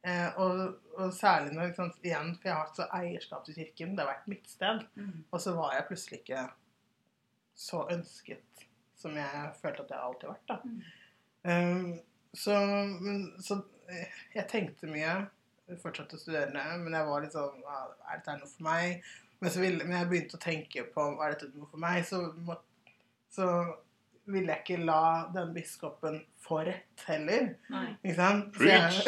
[0.00, 0.60] Uh, og,
[0.96, 3.92] og særlig når liksom, igjen, For jeg har hatt så eierskap til kirken.
[3.96, 4.84] Det har vært mitt sted.
[5.28, 6.46] Og så var jeg plutselig ikke
[7.60, 8.64] så ønsket
[9.00, 10.52] som jeg følte at jeg alltid har vært.
[10.52, 12.00] da.
[12.36, 12.54] Så,
[13.00, 13.58] men, så
[13.90, 15.14] eh, jeg tenkte mye.
[15.78, 19.04] Fortsatte å studere, men jeg var litt sånn «Ah, Er dette noe for meg?
[19.40, 22.26] Men så ville, men jeg begynte å tenke på er dette noe for meg, så,
[22.44, 22.58] må,
[23.32, 23.46] så
[24.30, 27.48] ville jeg ikke la den biskopen få rett heller.
[27.72, 27.86] Nei.
[28.02, 28.58] Ikke sant?
[28.58, 29.00] Så jeg,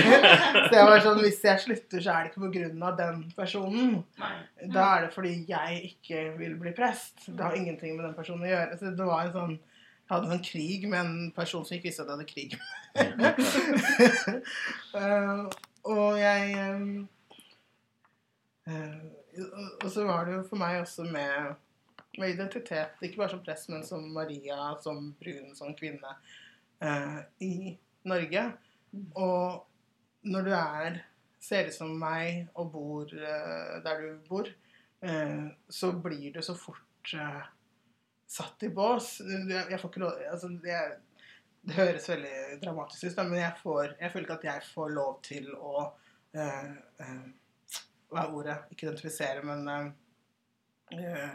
[0.68, 3.20] så jeg var sånn Hvis jeg slutter, så er det ikke på grunn av den
[3.36, 3.98] personen.
[4.20, 4.32] Nei.
[4.74, 7.26] Da er det fordi jeg ikke vil bli prest.
[7.28, 8.78] Det har ingenting med den personen å gjøre.
[8.80, 9.58] Så det var en sånn
[10.12, 12.62] hadde en sånn krig med en person som ikke visste at jeg hadde krig med.
[14.92, 15.44] Eh,
[15.88, 16.82] og jeg eh,
[18.68, 18.98] uh,
[19.80, 21.54] Og så var det jo for meg også med,
[22.20, 26.12] med identitet, ikke bare som prest, men som Maria, som brun, som kvinne
[27.40, 27.72] i
[28.10, 28.44] Norge.
[29.16, 29.64] Og
[30.28, 31.00] når du er
[31.40, 34.50] ser ut som meg og bor der du bor,
[35.72, 37.14] så blir du så fort
[38.32, 39.14] satt i bås.
[39.26, 40.96] Jeg, jeg får ikke lov altså, jeg,
[41.62, 45.12] Det høres veldig dramatisk ut, men jeg, får, jeg føler ikke at jeg får lov
[45.26, 45.74] til å
[46.34, 46.72] eh,
[47.04, 47.76] eh,
[48.12, 48.56] Hva er ordet?
[48.72, 51.28] Ikke identifisere, men eh,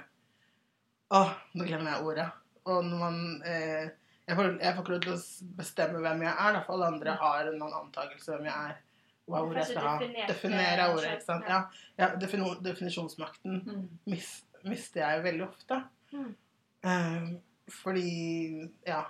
[1.16, 1.22] Å,
[1.56, 2.28] nå glemmer jeg ordet.
[2.68, 3.22] Og når man
[4.28, 5.20] jeg, får, ikke lov til å
[5.56, 8.82] bestemme hvem jeg er, da, for alle andre har en antakelse hvem jeg er.
[9.28, 10.26] Hva ordet jeg skal ha.
[10.28, 11.48] Definere ordet, ikke sant.
[11.48, 11.62] ja.
[12.00, 13.88] Ja, ja definisjonsmakten Mm.
[14.12, 14.28] mis,
[14.68, 15.80] mister jeg veldig ofte.
[16.12, 16.36] Mm.
[16.86, 17.30] Eh,
[17.72, 19.06] fordi Ja.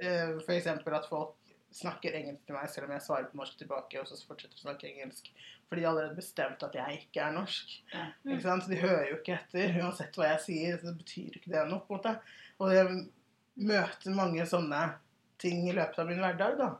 [0.00, 1.36] Eh, for eksempel at folk
[1.70, 4.64] snakker engelsk til meg selv om jeg svarer på norsk tilbake, og så fortsetter å
[4.64, 5.28] snakke engelsk.
[5.68, 7.76] Fordi de har allerede bestemt at jeg ikke er norsk.
[7.92, 8.06] Ja.
[8.26, 8.64] Ikke sant?
[8.64, 9.76] Så de hører jo ikke etter.
[9.84, 11.84] Uansett hva jeg sier, så betyr ikke det noe.
[11.86, 12.14] på en måte.
[12.58, 12.96] Og jeg
[13.70, 14.82] møter mange sånne
[15.40, 16.58] ting i løpet av min hverdag.
[16.58, 16.72] da.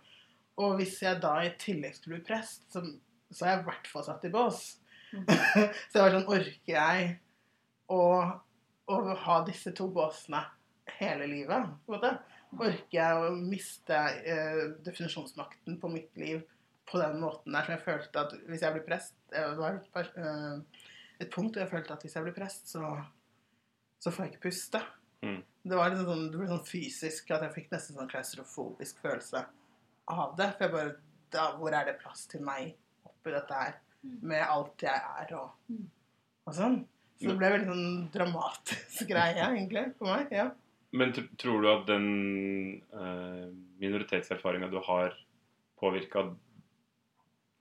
[0.61, 2.83] Og hvis jeg da i tillegg skulle bli prest, så,
[3.31, 4.63] så er jeg i hvert fall satt i bås.
[5.15, 5.25] Mm.
[5.91, 7.07] så jeg var sånn Orker jeg
[7.91, 8.03] å,
[8.91, 10.43] å ha disse to båsene
[10.99, 11.69] hele livet?
[11.87, 12.13] på en måte?
[12.51, 16.41] Orker jeg å miste eh, definisjonsmakten på mitt liv
[16.91, 19.77] på den måten der som jeg følte at hvis jeg blir prest eh, Det var
[19.79, 20.81] et, eh,
[21.23, 22.97] et punkt hvor jeg følte at hvis jeg blir prest, så,
[24.03, 24.81] så får jeg ikke puste.
[25.23, 25.39] Mm.
[25.71, 29.45] Det var liksom sånn, det ble sånn fysisk at jeg fikk nesten sånn klaustrofobisk følelse
[30.11, 30.51] av det.
[30.57, 30.97] For jeg bare
[31.31, 32.73] da, Hvor er det plass til meg
[33.07, 33.77] oppi dette her?
[34.25, 35.85] Med alt jeg er og, Mm.
[36.49, 36.79] og sånn.
[37.21, 40.31] Så det ble veldig sånn dramatisk greie, egentlig, for meg.
[40.33, 40.51] ja.
[40.97, 42.07] Men tror du at den
[42.91, 45.13] uh, minoritetserfaringa du har,
[45.79, 46.25] påvirka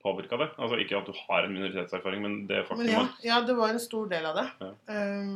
[0.02, 0.48] påvirka det?
[0.56, 3.74] Altså ikke at du har en minoritetserfaring, men det faktum Men ja, ja, det var
[3.74, 4.46] en stor del av det.
[4.64, 4.72] Ja.
[4.96, 5.34] Um,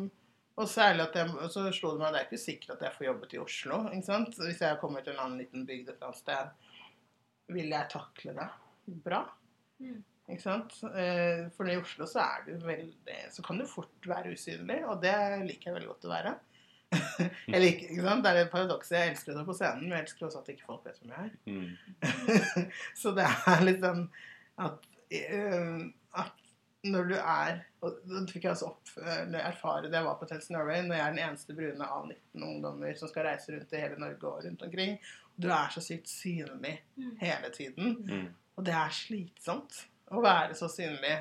[0.54, 2.96] og særlig at jeg, så slo det meg at det er ikke sikkert at jeg
[2.96, 3.78] får jobbet i Oslo.
[3.90, 4.36] ikke sant?
[4.38, 6.74] Hvis jeg kommer til en annen liten bygd et eller annet sted.
[7.54, 8.46] vil jeg takle det
[9.04, 9.24] bra?
[9.82, 10.02] Mm.
[10.30, 10.72] Ikke sant?
[10.96, 15.02] Eh, For i Oslo så er du veldig Så kan du fort være usynlig, og
[15.02, 15.12] det
[15.44, 16.34] liker jeg veldig godt å være.
[17.52, 17.90] jeg liker?
[18.22, 18.92] Det er et paradoks.
[18.94, 21.26] Jeg elsker stå på scenen, men jeg elsker også at ikke folk vet hvem jeg
[21.26, 21.34] er.
[21.50, 22.70] Mm.
[23.02, 24.06] så det er litt sånn
[24.64, 25.84] at, eh,
[26.22, 26.40] at
[26.84, 30.28] når du er Og Da fikk jeg også opp, eh, erfare det jeg var på
[30.28, 33.72] Tels Norway, når jeg er den eneste brune av 19 ungdommer som skal reise rundt
[33.76, 34.96] i hele Norge og rundt omkring.
[35.36, 37.16] Du er så sykt synlig Mm.
[37.20, 37.96] hele tiden.
[38.08, 38.28] Mm.
[38.56, 41.14] Og det er slitsomt å være så synlig.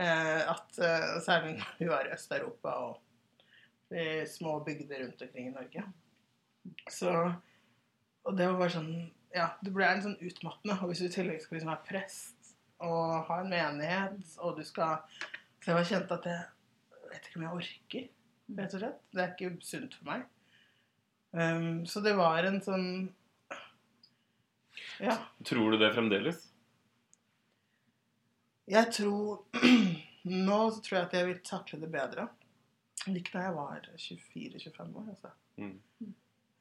[0.00, 3.00] Eh, at eh, Særlig når vi var i Øst-Europa og
[3.92, 5.82] i små bygder rundt omkring i Norge.
[6.90, 7.10] Så
[8.24, 8.92] Og det var bare sånn
[9.34, 10.78] Ja, det ble en sånn utmattende.
[10.80, 12.38] Og hvis du i tillegg skal liksom være prest
[12.82, 15.04] og ha en menighet, og du skal
[15.60, 18.06] Så jeg var kjent at jeg vet ikke om jeg orker,
[18.58, 19.02] rett og slett.
[19.12, 20.24] Det er ikke sunt for meg.
[21.32, 22.88] Um, så det var en sånn
[25.00, 25.16] Ja.
[25.46, 26.51] Tror du det fremdeles?
[28.70, 29.44] Jeg tror
[30.48, 32.28] Nå så tror jeg at jeg vil takle det bedre.
[33.10, 35.32] Ikke da jeg var 24-25 år, altså.
[35.58, 36.12] Mm.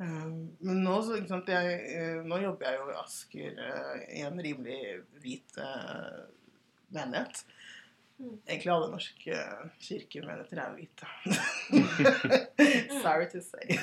[0.01, 3.99] Um, men nå, så, ikke sant, jeg, eh, nå jobber jeg jo i Asker uh,
[4.17, 4.79] i en rimelig
[5.21, 6.23] hvit uh,
[6.89, 7.43] menighet.
[8.17, 8.39] Mm.
[8.47, 9.43] Egentlig alle norske
[9.85, 11.05] kirkemenigheter er jo hvite.
[13.03, 13.77] Sorry to say.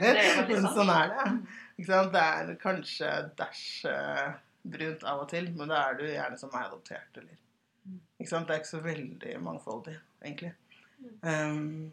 [0.00, 1.28] Men er sånn er det.
[1.76, 2.12] Ikke sant?
[2.16, 4.26] Det er kanskje dash eh,
[4.62, 7.36] brunt av og til, men da er du gjerne som meg adoptert, eller
[8.20, 8.48] Ikke sant?
[8.48, 10.52] Det er ikke så veldig mangfoldig, egentlig.
[11.24, 11.88] Um,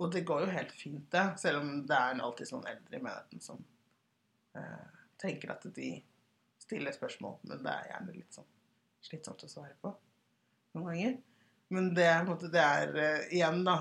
[0.00, 3.02] og det går jo helt fint, det, selv om det er alltid noen eldre i
[3.04, 3.62] menigheten som
[4.56, 5.94] uh, tenker at de
[6.60, 8.48] stiller spørsmål, men det er gjerne litt sånn
[9.04, 9.92] slitsomt å svare på
[10.76, 11.16] noen ganger.
[11.72, 12.10] Men det,
[12.52, 13.80] det er uh, igjen, da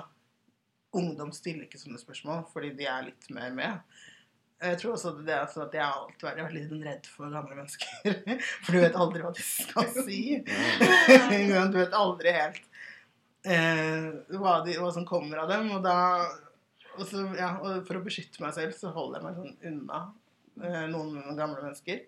[0.97, 3.99] Ungdom stiller ikke sånne spørsmål fordi de er litt mer med.
[4.59, 6.87] Jeg tror også det er sånn at jeg har alltid vært, jeg har vært litt
[6.87, 8.17] redd for gamle mennesker.
[8.65, 10.21] For du vet aldri hva de skal si.
[11.71, 12.65] Du vet aldri helt
[13.47, 15.69] eh, hva, de, hva som kommer av dem.
[15.77, 15.97] Og da
[16.99, 20.01] og så, ja, og For å beskytte meg selv så holder jeg meg sånn unna
[20.59, 22.03] eh, noen gamle mennesker.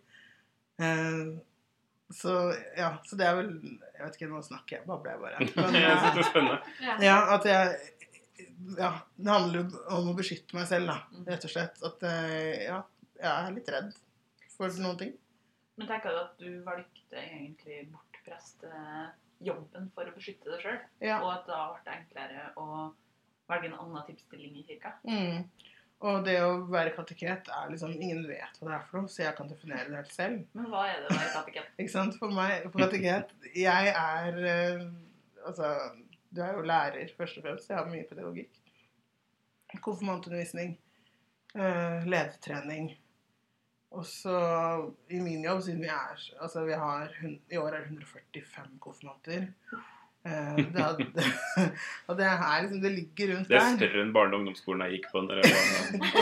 [0.82, 1.24] Eh,
[2.12, 2.36] så
[2.76, 5.38] ja, så det er vel Jeg vet ikke, nå snakker jeg, babler jeg bare.
[6.36, 6.52] Men.
[6.84, 6.96] Ja.
[7.00, 8.01] ja, at jeg
[8.78, 11.82] Ja, det handler jo om å beskytte meg selv, da, rett og slett.
[11.88, 12.80] At eh, ja,
[13.18, 13.92] jeg er litt redd
[14.56, 15.14] for noen ting.
[15.80, 20.80] Men tenker du at du valgte egentlig bort prestejobben for å beskytte deg sjøl?
[21.02, 21.22] Ja.
[21.24, 22.68] Og at det har vært enklere å
[23.52, 24.96] velge en annen tipsstilling i kirka?
[25.08, 25.48] Mm.
[26.02, 29.26] Og det å være kateket er liksom Ingen vet hva det er for noe, så
[29.28, 30.46] jeg kan definere det helt selv.
[30.58, 31.74] Men hva er det å være kateket?
[31.78, 32.18] Ikke sant?
[32.22, 34.88] For meg, for kateket Jeg er eh,
[35.42, 35.68] Altså,
[36.36, 37.70] du er jo lærer, først og fremst.
[37.70, 38.50] Jeg har mye pedagogikk.
[39.82, 40.78] Konfirmantundervisning.
[41.56, 42.10] Ledetrening.
[42.10, 42.92] ledertrening.
[43.92, 44.36] Og så
[45.12, 47.10] i min jobb, siden vi er Altså, vi har
[47.52, 49.48] I år er det 145 konfirmanter.
[50.24, 51.72] Eh, det, er-
[52.08, 53.56] og det er liksom Det ligger rundt der.
[53.56, 53.78] Det er der.
[53.78, 55.22] større enn barne- og ungdomsskolen jeg gikk på.
[55.26, 55.52] Når jeg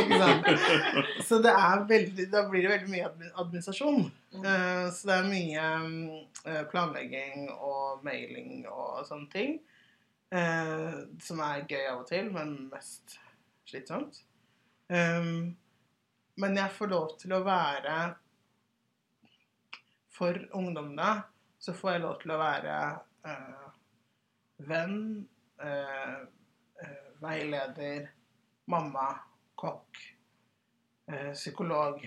[0.09, 4.11] var Så det er veldig, da blir det veldig mye administrasjon.
[4.33, 4.45] Mm.
[4.45, 6.07] Eh, Så det er mye mm,
[6.45, 9.59] eh, planlegging og mailing og sånne ting.
[10.31, 13.19] Eh, Som er gøy av og til, men mest
[13.69, 14.23] slitsomt.
[14.89, 15.57] Um,
[16.39, 17.95] Men jeg får lov til å være
[20.15, 21.11] For ungdommene
[21.59, 22.75] så får jeg lov til å være
[23.27, 23.65] eh,
[24.69, 25.01] venn,
[25.59, 26.21] eh,
[26.83, 28.07] eh, veileder,
[28.71, 29.09] mamma,
[29.59, 29.99] kokk,
[31.11, 31.99] eh, psykolog.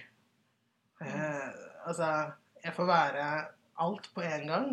[1.05, 1.51] Eh,
[1.85, 2.09] altså,
[2.65, 3.27] jeg får være
[3.85, 4.73] alt på en gang.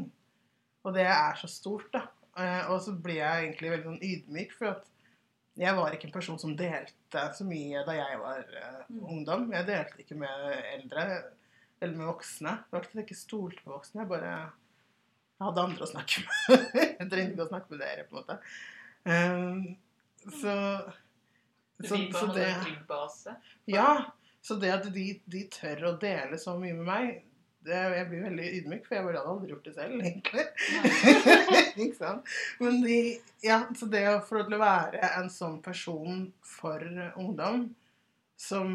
[0.83, 2.05] Og det er så stort, da.
[2.37, 4.85] Eh, og så blir jeg egentlig veldig sånn ydmyk, for at
[5.59, 9.01] jeg var ikke en person som delte så mye da jeg var eh, Mm.
[9.05, 9.49] ungdom.
[9.53, 11.03] Jeg delte ikke med eldre
[11.81, 12.53] eller med voksne.
[12.63, 14.01] Det var ikke at jeg ikke stolte på voksne.
[14.01, 14.31] Jeg bare
[15.39, 16.65] hadde andre å snakke med.
[16.99, 18.39] jeg trengte ikke å snakke med dere, på en måte.
[19.05, 19.77] Um,
[20.39, 20.55] så
[21.79, 22.49] Du så, så det
[22.89, 23.35] base?
[23.71, 24.11] Ja.
[24.41, 27.23] Så det at de, de tør å dele så mye med meg
[27.65, 30.45] det, Jeg blir veldig ydmyk, for jeg hadde aldri gjort det selv, egentlig.
[31.83, 32.31] ikke sant?
[32.63, 32.99] Men de,
[33.43, 36.85] ja, så det å få lov til å være en sånn person for
[37.19, 37.67] ungdom
[38.39, 38.71] som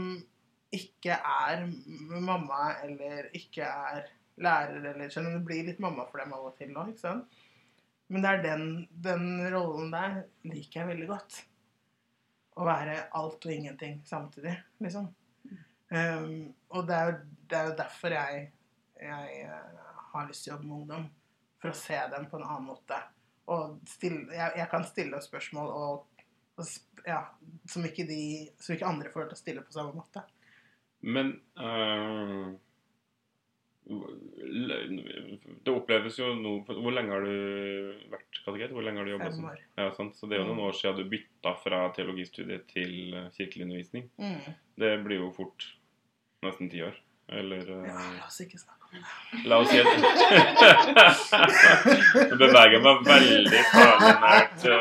[0.75, 1.65] ikke er
[2.11, 4.07] mamma eller ikke er
[4.43, 7.05] lærer eller Selv om det blir litt mamma for dem av og til nå, ikke
[7.05, 7.43] sant?
[8.13, 8.65] Men det er den,
[9.05, 11.39] den rollen der liker jeg veldig godt.
[12.55, 15.09] Å være alt og ingenting samtidig, liksom.
[15.95, 18.45] Um, og det er, jo, det er jo derfor jeg,
[19.01, 21.07] jeg eh, har lyst til å jobbe med ungdom.
[21.63, 22.99] For å se dem på en annen måte.
[23.53, 26.21] Og stille, jeg, jeg kan stille spørsmål og,
[26.61, 27.23] og ja,
[27.69, 28.21] som, ikke de,
[28.61, 30.25] som ikke andre får til å stille på samme måte.
[31.05, 32.55] Men uh,
[35.61, 38.73] Det oppleves jo nå Hvor lenge har du vært kateket?
[38.73, 39.91] Hvor lenge har du jobba som ja?
[39.93, 44.09] Så det er jo noen år siden du bytta fra teologistudiet til eh, kirkelig undervisning.
[44.17, 44.55] Mm.
[44.81, 45.69] Det blir jo fort
[46.47, 46.97] nesten ti år.
[47.29, 49.03] Eller eh, Ja, la oss ikke snakke om det.
[49.49, 49.87] La oss si at
[52.31, 54.67] Du beveger meg veldig farlig nært.
[54.69, 54.75] eh,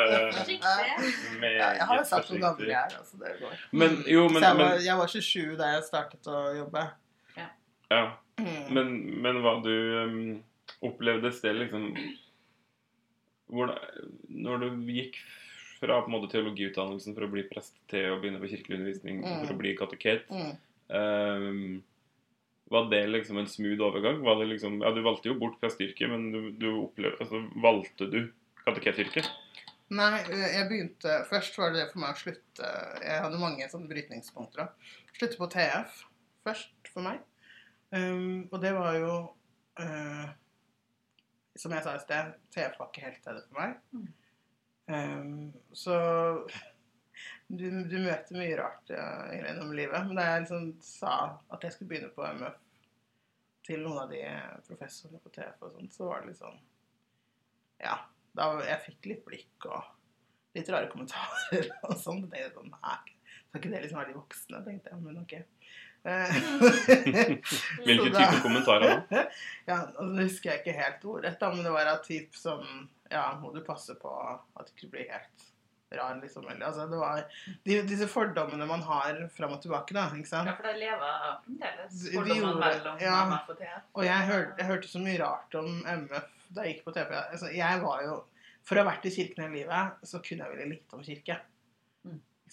[1.39, 2.97] meget Ja, jeg har jo sagt hvor gammel jeg er.
[2.99, 3.53] altså det går.
[3.71, 6.83] Men jo, men, jeg, var, jeg var 27 da jeg startet å jobbe.
[7.37, 7.47] ja.
[7.91, 8.03] ja.
[8.73, 8.91] men,
[9.23, 9.71] men hva du
[10.03, 10.43] um,
[10.83, 11.83] opplevde det liksom
[13.53, 13.77] hvordan,
[14.43, 15.15] Når du gikk
[15.79, 19.17] fra på en måte teologiutdannelsen for å bli prest til å begynne på kirkelig undervisning
[19.23, 19.41] Mm.
[19.47, 20.53] for å bli kateket Mm.
[20.89, 21.83] um,
[22.73, 24.21] Var det liksom en smooth overgang?
[24.25, 28.07] Var det liksom, ja, Du valgte jo bort presteyrket, men du, du opplevde, altså, valgte
[28.09, 28.19] du
[28.63, 29.29] kateketyrket?
[29.93, 32.71] Nei, eh, jeg begynte Først var det det for meg å slutte
[33.03, 34.63] Jeg hadde mange sånne brytningspunkter.
[34.63, 34.95] da.
[35.13, 36.01] Slutte på TF
[36.43, 37.21] først for meg.
[37.93, 39.13] Um, og det var jo
[39.79, 40.25] uh,
[41.55, 44.09] Som jeg sa i sted, TF var ikke helt stedet for meg.
[44.89, 45.95] Um, så
[47.47, 50.09] du, du møter mye rart ja, gjennom livet.
[50.09, 51.15] Men da jeg liksom sa
[51.53, 52.57] at jeg skulle begynne på MF
[53.63, 54.21] til noen av de
[54.67, 56.59] professorene på TF og sånt, så var det litt sånn
[57.83, 57.97] Ja.
[58.33, 59.83] Da jeg fikk litt blikk og
[60.57, 62.23] litt rare kommentarer og sånn.
[62.25, 62.99] Tenkte jeg sånn Nei,
[63.47, 64.61] skal ikke det liksom være de voksne?
[64.65, 65.35] tenkte jeg, men ok.
[66.03, 66.33] Eh,
[67.85, 69.21] Hvilke type kommentarer da?
[69.69, 72.65] Ja, og Nå husker jeg ikke helt ordrett, men det var av type som
[73.13, 75.45] Ja, må du passe på at du ikke blir helt
[75.99, 76.45] rar, liksom.
[76.49, 77.23] Eller, altså, det var
[77.65, 80.07] de, disse fordommene man har fram og tilbake, da.
[80.17, 80.49] ikke sant?
[80.49, 83.17] Ja, for det lever fremdeles fordommene mellom ja.
[83.31, 83.89] MF og TF.
[83.93, 85.71] Og jeg, hør, jeg hørte så mye rart om
[86.05, 87.15] MF da jeg gikk på TV.
[87.23, 88.21] Altså, jeg var jo
[88.63, 91.35] For å ha vært i kirken hele livet, så kunne jeg veldig lite om kirke.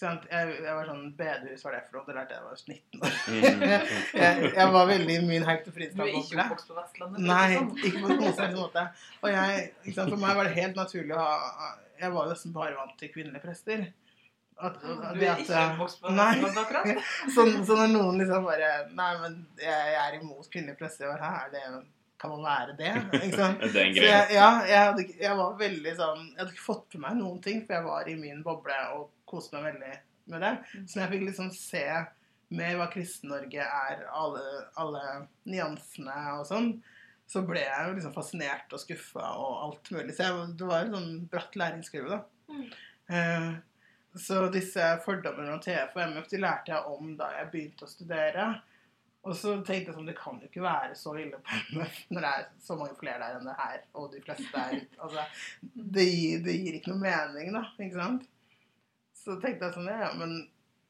[0.01, 2.05] Jeg, jeg var sånn Bedehus, hva er det for noe?
[2.07, 3.15] Det lærte jeg da jeg var 19 år.
[3.27, 3.63] Mm,
[4.21, 7.23] jeg, jeg var veldig i min Haug til Du er ikke oppvokst på Vestlandet?
[7.29, 7.71] Nei, sånn.
[7.89, 8.85] ikke på noen som måte.
[9.21, 12.55] Og jeg, ikke sant, for meg var det helt naturlig å ha Jeg var nesten
[12.55, 13.87] bare vant til kvinnelige prester.
[14.61, 17.07] At, Du er at- ikke oppvokst på Vestlandet akkurat?
[17.33, 21.09] så, så når noen liksom bare Nei, men jeg, jeg er imot kvinnelige prester.
[21.13, 21.63] og her er det,
[22.21, 22.93] kan man være det?
[23.25, 23.65] Ikke sant?
[23.73, 24.05] Det jeg,
[24.35, 27.61] ja, jeg, hadde, jeg var veldig sånn Jeg hadde ikke fått med meg noen ting,
[27.65, 29.93] for jeg var i min boble og koste meg veldig
[30.31, 30.51] med det.
[30.89, 31.85] Så jeg fikk liksom se
[32.51, 34.43] med hva Kristen-Norge er, alle,
[34.79, 35.03] alle
[35.47, 36.73] nyansene og sånn,
[37.31, 40.15] så ble jeg jo liksom fascinert og skuffa og alt mulig.
[40.17, 42.51] Så jeg, det var en sånn bratt læringskurve, da.
[42.51, 42.65] Mm.
[43.15, 43.51] Eh,
[44.19, 47.91] så disse fordommene om TF og MF de lærte jeg om da jeg begynte å
[47.91, 48.47] studere.
[49.21, 52.25] Og så tenkte jeg sånn, det kan jo ikke være så ille på MF når
[52.25, 55.25] det er så mange flere der enn det her, og de fleste er Altså,
[55.61, 57.67] det gir, det gir ikke noe mening, da.
[57.77, 58.25] Ikke sant?
[59.21, 60.39] Så tenkte jeg sånn, ja, men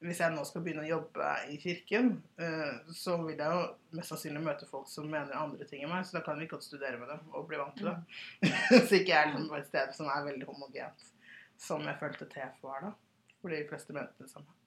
[0.02, 4.10] hvis jeg nå skal begynne å jobbe i kirken, eh, så vil jeg jo mest
[4.10, 6.98] sannsynlig møte folk som mener andre ting enn meg, så da kan vi godt studere
[6.98, 7.98] med dem og bli vant til det.
[8.88, 11.04] så ikke jeg er liksom på et sted som er veldig homogent,
[11.68, 12.94] som jeg følte TF var da.
[13.42, 14.58] Hvor de fleste mente det samme.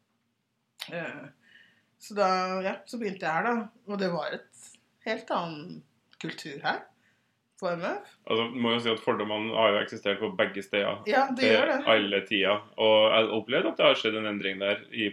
[2.05, 3.53] Eh, så da, ja, så begynte jeg her da,
[3.89, 4.67] og det var et
[5.05, 5.81] helt annen
[6.21, 6.83] kultur her
[7.59, 8.09] på MF.
[8.27, 11.65] Altså, må jo si at Fordommene har jo eksistert på begge steder Ja, det gjør
[11.71, 11.77] det.
[11.87, 12.61] alle tider.
[12.77, 15.11] Og jeg opplevde at det har skjedd en endring der i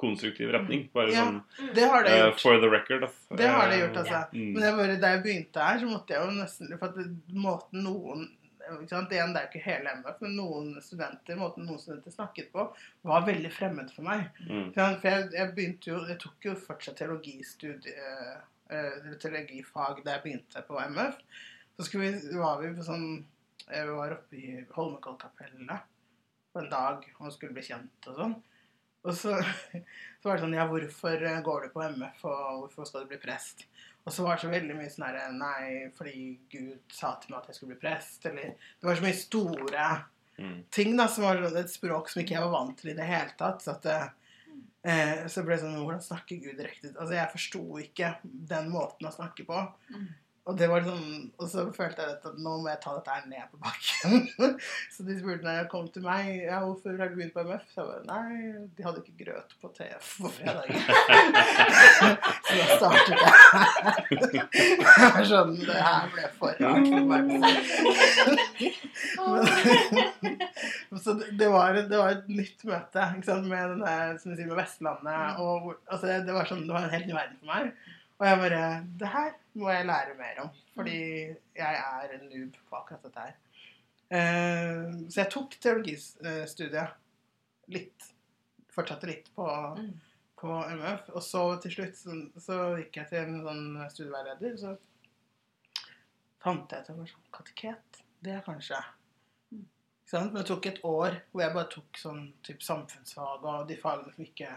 [0.00, 0.88] konstruktiv retning.
[0.94, 2.26] Bare Ja, sånn Det har det gjort.
[2.32, 2.40] gjort.
[2.40, 3.00] for the record.
[3.02, 3.36] da.
[3.36, 4.20] Det har det Eh, gjort, altså.
[4.32, 4.52] mm.
[4.54, 6.96] Men jeg bare, da jeg begynte her, så måtte jeg jo nesten For at
[7.34, 8.28] måten noen
[8.70, 12.66] det er jo ikke hele MF, men noen studenter, måten noen studenter snakket på,
[13.08, 14.28] var veldig fremmed for meg.
[14.46, 14.70] Mm.
[14.76, 18.36] For jeg, jeg begynte jo Jeg tok jo fortsatt teologistudie eh,
[18.70, 21.18] eller teologifag da jeg begynte på MF.
[21.76, 23.08] Så skulle vi, var vi på sånn
[23.66, 25.88] Vi var oppe i Holmenkollkapellet
[26.50, 28.38] på en dag og skulle bli kjent og sånn.
[29.06, 29.36] Og så,
[30.20, 33.12] så var det sånn Ja, hvorfor eh, går du på MF, og hvorfor skal du
[33.14, 33.66] bli prest?
[34.06, 37.42] Og så var det så veldig mye sånn herre Nei, fordi Gud sa til meg
[37.42, 38.24] at jeg skulle bli prest.
[38.26, 39.90] Eller Det var så mye store
[40.40, 40.62] Mm.
[40.70, 43.04] ting da, som var sånn et språk som ikke jeg var vant til i det
[43.04, 43.60] hele tatt.
[43.60, 43.96] Så at det,
[44.88, 46.94] eh, så ble det sånn Hvordan snakker Gud direkte?
[46.96, 49.58] Altså, jeg forsto ikke den måten å snakke på.
[49.92, 50.06] Mm.
[50.48, 53.26] Og det var liksom, og så følte jeg at nå må jeg ta dette her
[53.28, 54.54] ned på bakken.
[54.94, 57.66] så de spurte når jeg kom til meg ja, hvorfor har du begynt på MF.
[57.74, 58.30] Så jeg bare nei,
[58.76, 60.68] de hadde ikke grøt på TF på fredag.
[62.48, 63.22] så da startet jeg.
[64.40, 66.88] jeg var sånn, det her ble for rart
[71.00, 74.48] så det, var, det var et nytt møte ikke sant, med, denne, som du sier,
[74.48, 75.40] med Vestlandet.
[75.40, 77.72] Og, altså, det, det, var sånn, det var en helt ny verden for meg.
[78.20, 80.50] Og jeg bare Det her må jeg lære mer om.
[80.76, 80.98] Fordi
[81.56, 83.36] jeg er en noob på akkurat dette her.
[84.10, 86.92] Eh, så jeg tok teologistudiet
[87.72, 88.10] litt.
[88.74, 89.46] Fortsatte litt på,
[89.78, 89.94] Mm.
[90.36, 91.08] på MF.
[91.14, 94.56] Og så til slutt så, så gikk jeg til en sånn studieveileder.
[94.58, 94.76] Så
[96.40, 98.02] fant jeg ut at sånn kateket.
[98.22, 98.82] Det er kanskje
[99.52, 99.64] Mm.
[100.12, 104.12] Men det tok et år hvor jeg bare tok sånn typ samfunnsfag og de fagene
[104.14, 104.48] som ikke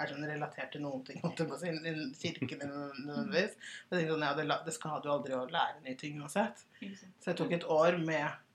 [0.00, 3.56] er sånn relatert til noen ting, si, innen kirken nødvendigvis.
[3.56, 6.64] Jeg tenkte sånn, ja, det, skal du aldri å lære nye ting uansett.
[6.80, 8.46] Så jeg tok et år med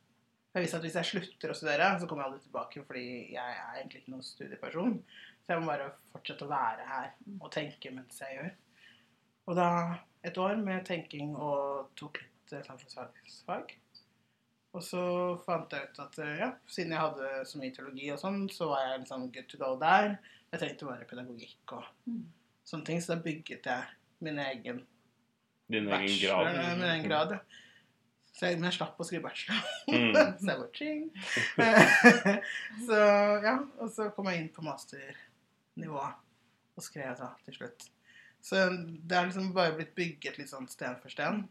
[0.55, 3.55] Jeg visste at hvis jeg slutter å studere, så kommer jeg aldri tilbake fordi jeg
[3.59, 4.93] er egentlig ikke noen studieperson.
[5.43, 8.53] Så jeg må bare fortsette å være her og tenke mens jeg gjør.
[9.51, 9.69] Og da
[10.25, 13.75] et år med tenking og tok litt samfunnsfag.
[14.75, 15.01] Og så
[15.45, 18.67] fant jeg ut at eh, ja, siden jeg hadde så mye teologi og sånn, så
[18.73, 20.17] var jeg liksom good to go der.
[20.56, 22.24] Jeg trengte bare pedagogikk og Mm.
[22.66, 23.01] sånne ting.
[23.03, 23.84] Så da bygget jeg
[24.24, 24.82] min egen
[25.70, 26.43] Din egen bachelor.
[26.45, 26.78] grad.
[26.78, 27.39] Min egen grad, ja.
[28.36, 29.62] Så jeg, men jeg slapp å skrive bachelor.
[29.88, 30.14] Mm.
[30.39, 31.03] så jeg var ching.
[32.88, 33.01] så
[33.45, 36.01] ja, og så kom jeg inn på masternivå
[36.76, 37.86] og skrev da til slutt.
[38.45, 38.66] Så
[39.08, 41.45] det har liksom bare blitt bygget litt sånn sten for sten.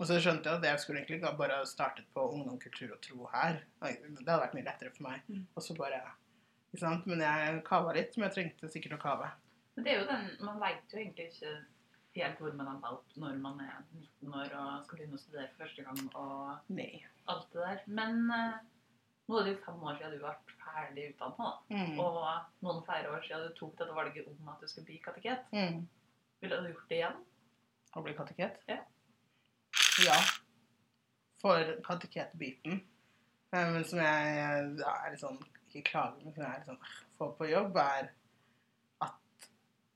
[0.00, 3.26] Og så skjønte jeg at jeg skulle egentlig bare startet på ungdom, kultur og tro
[3.34, 3.58] her.
[3.84, 5.20] Det hadde vært mye lettere for meg.
[5.28, 5.42] Mm.
[5.54, 6.00] Og så bare?
[6.78, 9.30] Men jeg kava litt, men jeg trengte sikkert å kave.
[9.74, 11.54] Men det er jo den, Man vet jo egentlig ikke
[12.16, 15.48] helt hvor man har valgt når man er 19 år og skal begynne å studere
[15.52, 16.00] for første gang.
[16.14, 17.04] og Nei.
[17.30, 17.82] alt det der.
[17.86, 18.60] Men eh,
[19.30, 21.50] nå er det jo fem år siden du ble ferdig utdanna.
[21.70, 21.98] Mm.
[22.02, 22.20] Og
[22.66, 25.46] noen flere år siden du tok dette valget om at du skulle bli kateket.
[25.54, 25.84] Mm.
[26.42, 27.20] Ville du gjort det igjen?
[27.94, 28.58] Å bli kateket?
[28.70, 28.78] Ja.
[30.06, 30.18] Ja.
[31.42, 32.82] For kateketbiten.
[33.54, 34.34] Eh, Men som jeg
[34.82, 35.38] ja, er litt sånn
[35.70, 38.08] Ikke klager, men som jeg liksom litt sånn «Ah, Få på jobb, er
[39.06, 39.48] at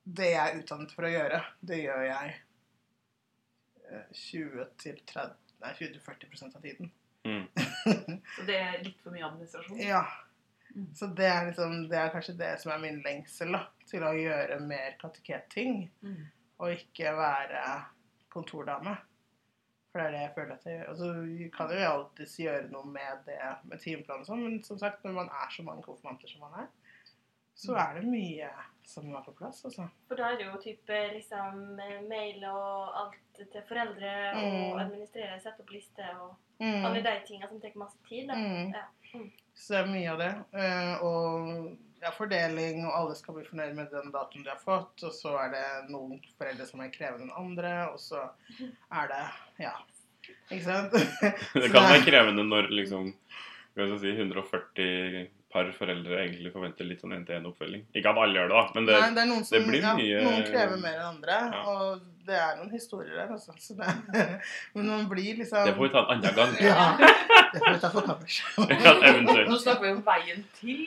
[0.05, 2.35] det jeg er utdannet for å gjøre, det gjør jeg
[3.89, 6.91] eh, 20-30 Nei, 20-40% av tiden.
[7.25, 7.47] Mm.
[8.35, 9.79] Så det er litt for mye administrasjon?
[9.81, 10.03] Ja.
[10.75, 10.91] Mm.
[10.99, 13.62] Så det er, liksom, det er kanskje det som er min lengsel, da.
[13.89, 15.87] Til å gjøre mer kateketting.
[16.05, 16.27] Mm.
[16.62, 17.62] og ikke være
[18.33, 18.95] kontordame.
[19.95, 20.88] For det er det jeg føler at jeg gjør.
[20.90, 23.36] Altså, vi kan jo alltids gjøre noe med det
[23.70, 26.57] med timeplan og sånn, men som sagt, når man er så mange konfirmanter som man
[26.64, 26.72] er,
[27.55, 28.49] så er det mye
[28.82, 29.84] som være på plass, altså.
[30.09, 34.80] For da er det jo type liksom eh, mail og alt til foreldre og Mm.
[34.82, 38.26] administrere, sette opp liste og alle de tingene som tar masse tid.
[38.28, 38.34] da.
[38.34, 38.74] Mm.
[38.74, 38.82] Ja.
[39.14, 39.30] Mm.
[39.55, 40.32] Så det er mye av det.
[40.59, 41.07] Eh,
[42.05, 45.02] og er fordeling, og alle skal bli fornøyd med den datoen de har fått.
[45.09, 48.26] Og så er det noen foreldre som er krevende enn andre, og så
[48.92, 49.24] er det
[49.64, 49.74] Ja.
[50.50, 50.92] Ikke sant?
[51.55, 53.11] Det kan være krevende når liksom
[53.74, 55.24] hva skal si, 140
[55.55, 57.84] par foreldre egentlig forventer litt sånn én-til-én-oppfølging.
[57.94, 59.92] Ikke at alle gjør det, da, men det, Nei, det noen som det blir ja,
[59.98, 61.62] mye- Noen krever mer enn andre, Ja.
[61.70, 63.53] og det er noen historier der, altså.
[63.61, 63.89] Så det,
[64.75, 66.55] men man blir liksom det får vi ta en annen gang.
[66.70, 66.87] Ja.
[67.55, 68.37] Det får vi ta for kammers.
[68.59, 69.51] Ja, eventuelt.
[69.51, 70.81] Nå snakker vi om veien til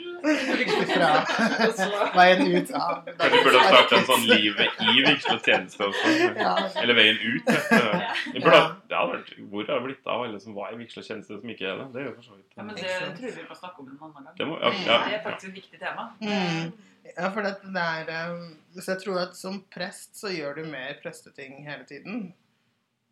[1.77, 6.11] Fra veien ut av Kanskje vi burde starte en sånn livet i Vigslås tjeneste også.
[6.35, 6.57] Ja.
[6.81, 7.47] Eller veien ut.
[7.47, 8.59] Det burde,
[8.91, 11.79] vært, hvor har det blitt av alle som var i Vigslås tjeneste, som ikke er
[11.79, 11.87] det?
[11.95, 13.87] Det er jo for så vidt Ja, men det tror vi vi må snakke om
[13.87, 14.37] en annen gang.
[14.41, 14.99] det må, ja, Det ja.
[15.15, 16.09] er faktisk et viktig tema.
[16.19, 16.71] Mm.
[17.15, 18.41] Ja, for det, det er eh,
[18.75, 22.33] Så jeg tror at som prest så gjør du mer presteting hele tiden.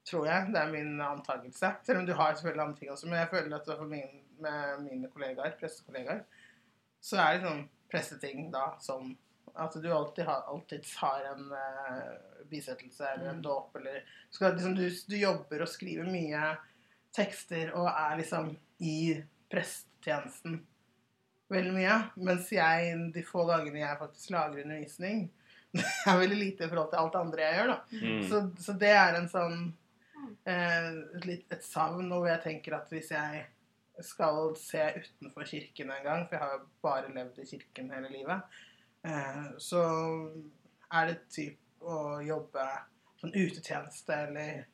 [0.06, 0.52] Tror jeg.
[0.54, 1.72] Det er min antakelse.
[1.86, 3.08] Selv om du har selvfølgelig andre ting også.
[3.10, 6.26] Men jeg føler at for min, med mine kollegaer, prestekollegaer,
[7.02, 9.14] så er det sånn presteting da som
[9.56, 12.16] at du alltid har, alltid har en uh,
[12.50, 13.44] bisettelse eller en Mm.
[13.46, 16.58] dåp eller skal, liksom, du, du jobber og skriver mye
[17.16, 18.50] tekster og er liksom
[18.84, 20.60] i prestetjenesten
[21.52, 21.96] veldig mye.
[22.28, 25.26] Mens jeg, de få gangene jeg faktisk lager undervisning,
[25.76, 27.74] det er veldig lite i forhold til alt det andre jeg gjør.
[27.74, 27.80] da.
[28.06, 28.22] Mm.
[28.30, 29.60] Så, så det er en sånn
[30.48, 30.92] eh,
[31.26, 33.44] litt, et savn, hvor jeg tenker at hvis jeg
[34.04, 38.12] skal se utenfor kirken en gang, for jeg har jo bare levd i kirken hele
[38.12, 38.58] livet,
[39.08, 39.84] eh, så
[40.96, 42.66] er det typ å jobbe
[43.22, 44.66] sånn utetjeneste eller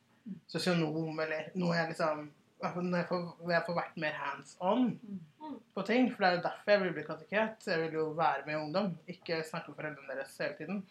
[0.50, 2.28] sosionom eller noe jeg liksom
[2.64, 5.00] i jeg får, jeg får vært mer hands on
[5.42, 5.56] Mm.
[5.76, 6.10] på ting.
[6.16, 7.68] For det er jo derfor jeg vil bli kateket.
[7.68, 10.84] Jeg vil jo være med ungdom, ikke snakke med foreldrene deres hele tiden.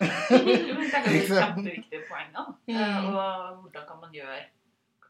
[0.00, 2.32] Det er et kjempeviktige poeng.
[2.34, 2.44] da.
[2.66, 2.74] Mm.
[2.74, 4.38] Eh, Og hvordan kan man gjøre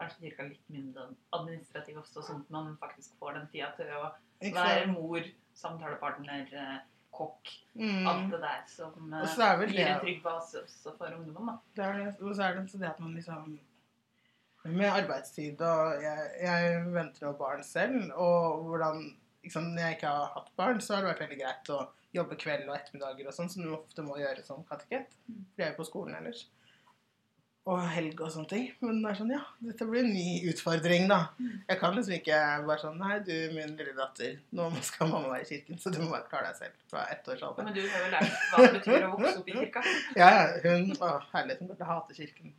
[0.01, 4.13] kanskje cirka litt mindre administrativt også, sånn at man faktisk får den tida til å
[4.55, 5.23] være mor,
[5.55, 6.79] samtalepartner, eh,
[7.13, 7.49] kokk,
[7.79, 8.07] Mm.
[8.07, 11.59] alt det der som eh, er vel gir en trygg base også for ungdommen.
[11.77, 12.15] Det det.
[12.21, 13.59] Og så er det så det at man liksom
[14.69, 19.03] Med arbeidstid og Jeg, jeg venter jo barn selv, og hvordan
[19.45, 21.81] liksom, Når jeg ikke har hatt barn, så har det vært veldig greit å
[22.15, 25.13] jobbe kveld og ettermiddager og sånn, som du ofte må gjøre som kateket.
[25.29, 25.43] Mm.
[25.45, 26.47] For jeg er jo på skolen ellers.
[27.69, 28.67] Og helg og sånne ting.
[28.81, 31.19] Men det er sånn, ja, dette blir en ny utfordring, da.
[31.69, 35.45] Jeg kan liksom ikke bare sånn Nei, du, min lille datter, nå skal mamma være
[35.45, 37.63] i kirken, så du må bare klare deg selv fra ett års alder.
[37.69, 39.81] Men du har jo lært hva det betyr å vokse opp i kirka.
[40.19, 42.47] Ja, ja, hun Å, herlighet, hun burde hate kirken.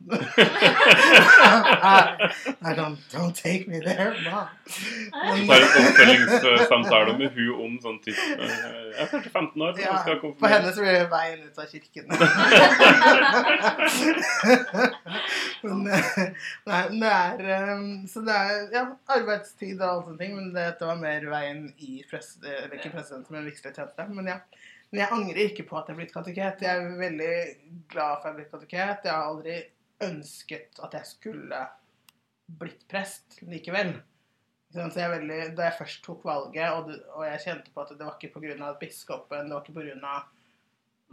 [2.60, 4.46] I er sånn Don't take me there, mom.
[4.70, 8.50] Så tar en oppfølgingssamtale med hun om sånn type eh,
[8.94, 9.90] Jeg er kanskje 15 år, så Ja,
[10.22, 12.06] for henne så blir det veien ut av kirken.
[15.62, 16.18] men, eh,
[16.68, 18.82] nei, men det er eh, Så det er ja,
[19.16, 23.30] arbeidstid og alle sånne ting, men dette var mer veien i pres, eller ikke president,
[23.32, 24.08] men tjeneste.
[24.12, 24.38] Men ja.
[24.90, 26.62] Men jeg angrer ikke på at jeg er blitt kateket.
[26.66, 27.34] Jeg er veldig
[27.92, 29.04] glad for at jeg er blitt kateket.
[29.06, 29.58] Jeg har aldri
[30.02, 31.60] ønsket at jeg skulle
[32.58, 33.92] blitt prest likevel.
[34.70, 37.94] Så jeg veldig, da jeg først tok valget, og, det, og jeg kjente på at
[37.98, 38.68] det var ikke pga.
[38.78, 40.12] biskopen, det var ikke pga.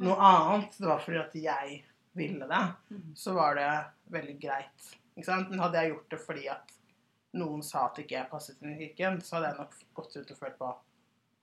[0.06, 1.80] noe annet, det var fordi at jeg
[2.18, 3.14] ville det, Mhm.
[3.16, 3.70] så var det
[4.14, 4.90] veldig greit.
[5.18, 5.50] Ikke sant?
[5.50, 6.74] Men hadde jeg gjort det fordi at
[7.38, 10.32] noen sa at ikke jeg passet inn i kirken, så hadde jeg nok gått ut
[10.32, 10.76] og følt på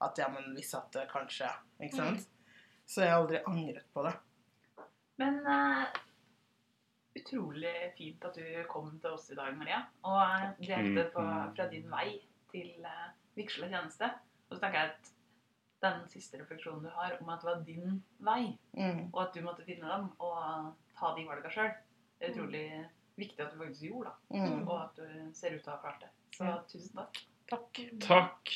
[0.04, 1.48] at ja, men vi satt det kanskje.
[1.80, 2.26] Ikke sant?
[2.86, 4.14] Så jeg har aldri angret på det.
[5.18, 5.86] Men uh,
[7.16, 11.24] utrolig fint at du kom til oss i dag, Maria, og eh, delte på,
[11.56, 12.08] fra din vei
[12.52, 14.10] til uh, vigsle tjeneste.
[14.50, 15.13] Og så tenker jeg at
[15.82, 19.10] den siste refleksjonen du har om at det var din vei, Mm.
[19.12, 21.72] og at du måtte finne dem og ta de valga sjøl,
[22.20, 24.38] det er utrolig viktig at du faktisk gjorde, da.
[24.38, 24.68] Mm.
[24.68, 26.10] Og at du ser ut til å ha klart det.
[26.36, 26.58] Så Ja.
[26.68, 27.18] tusen takk.
[27.46, 27.80] Takk.
[28.00, 28.48] Takk.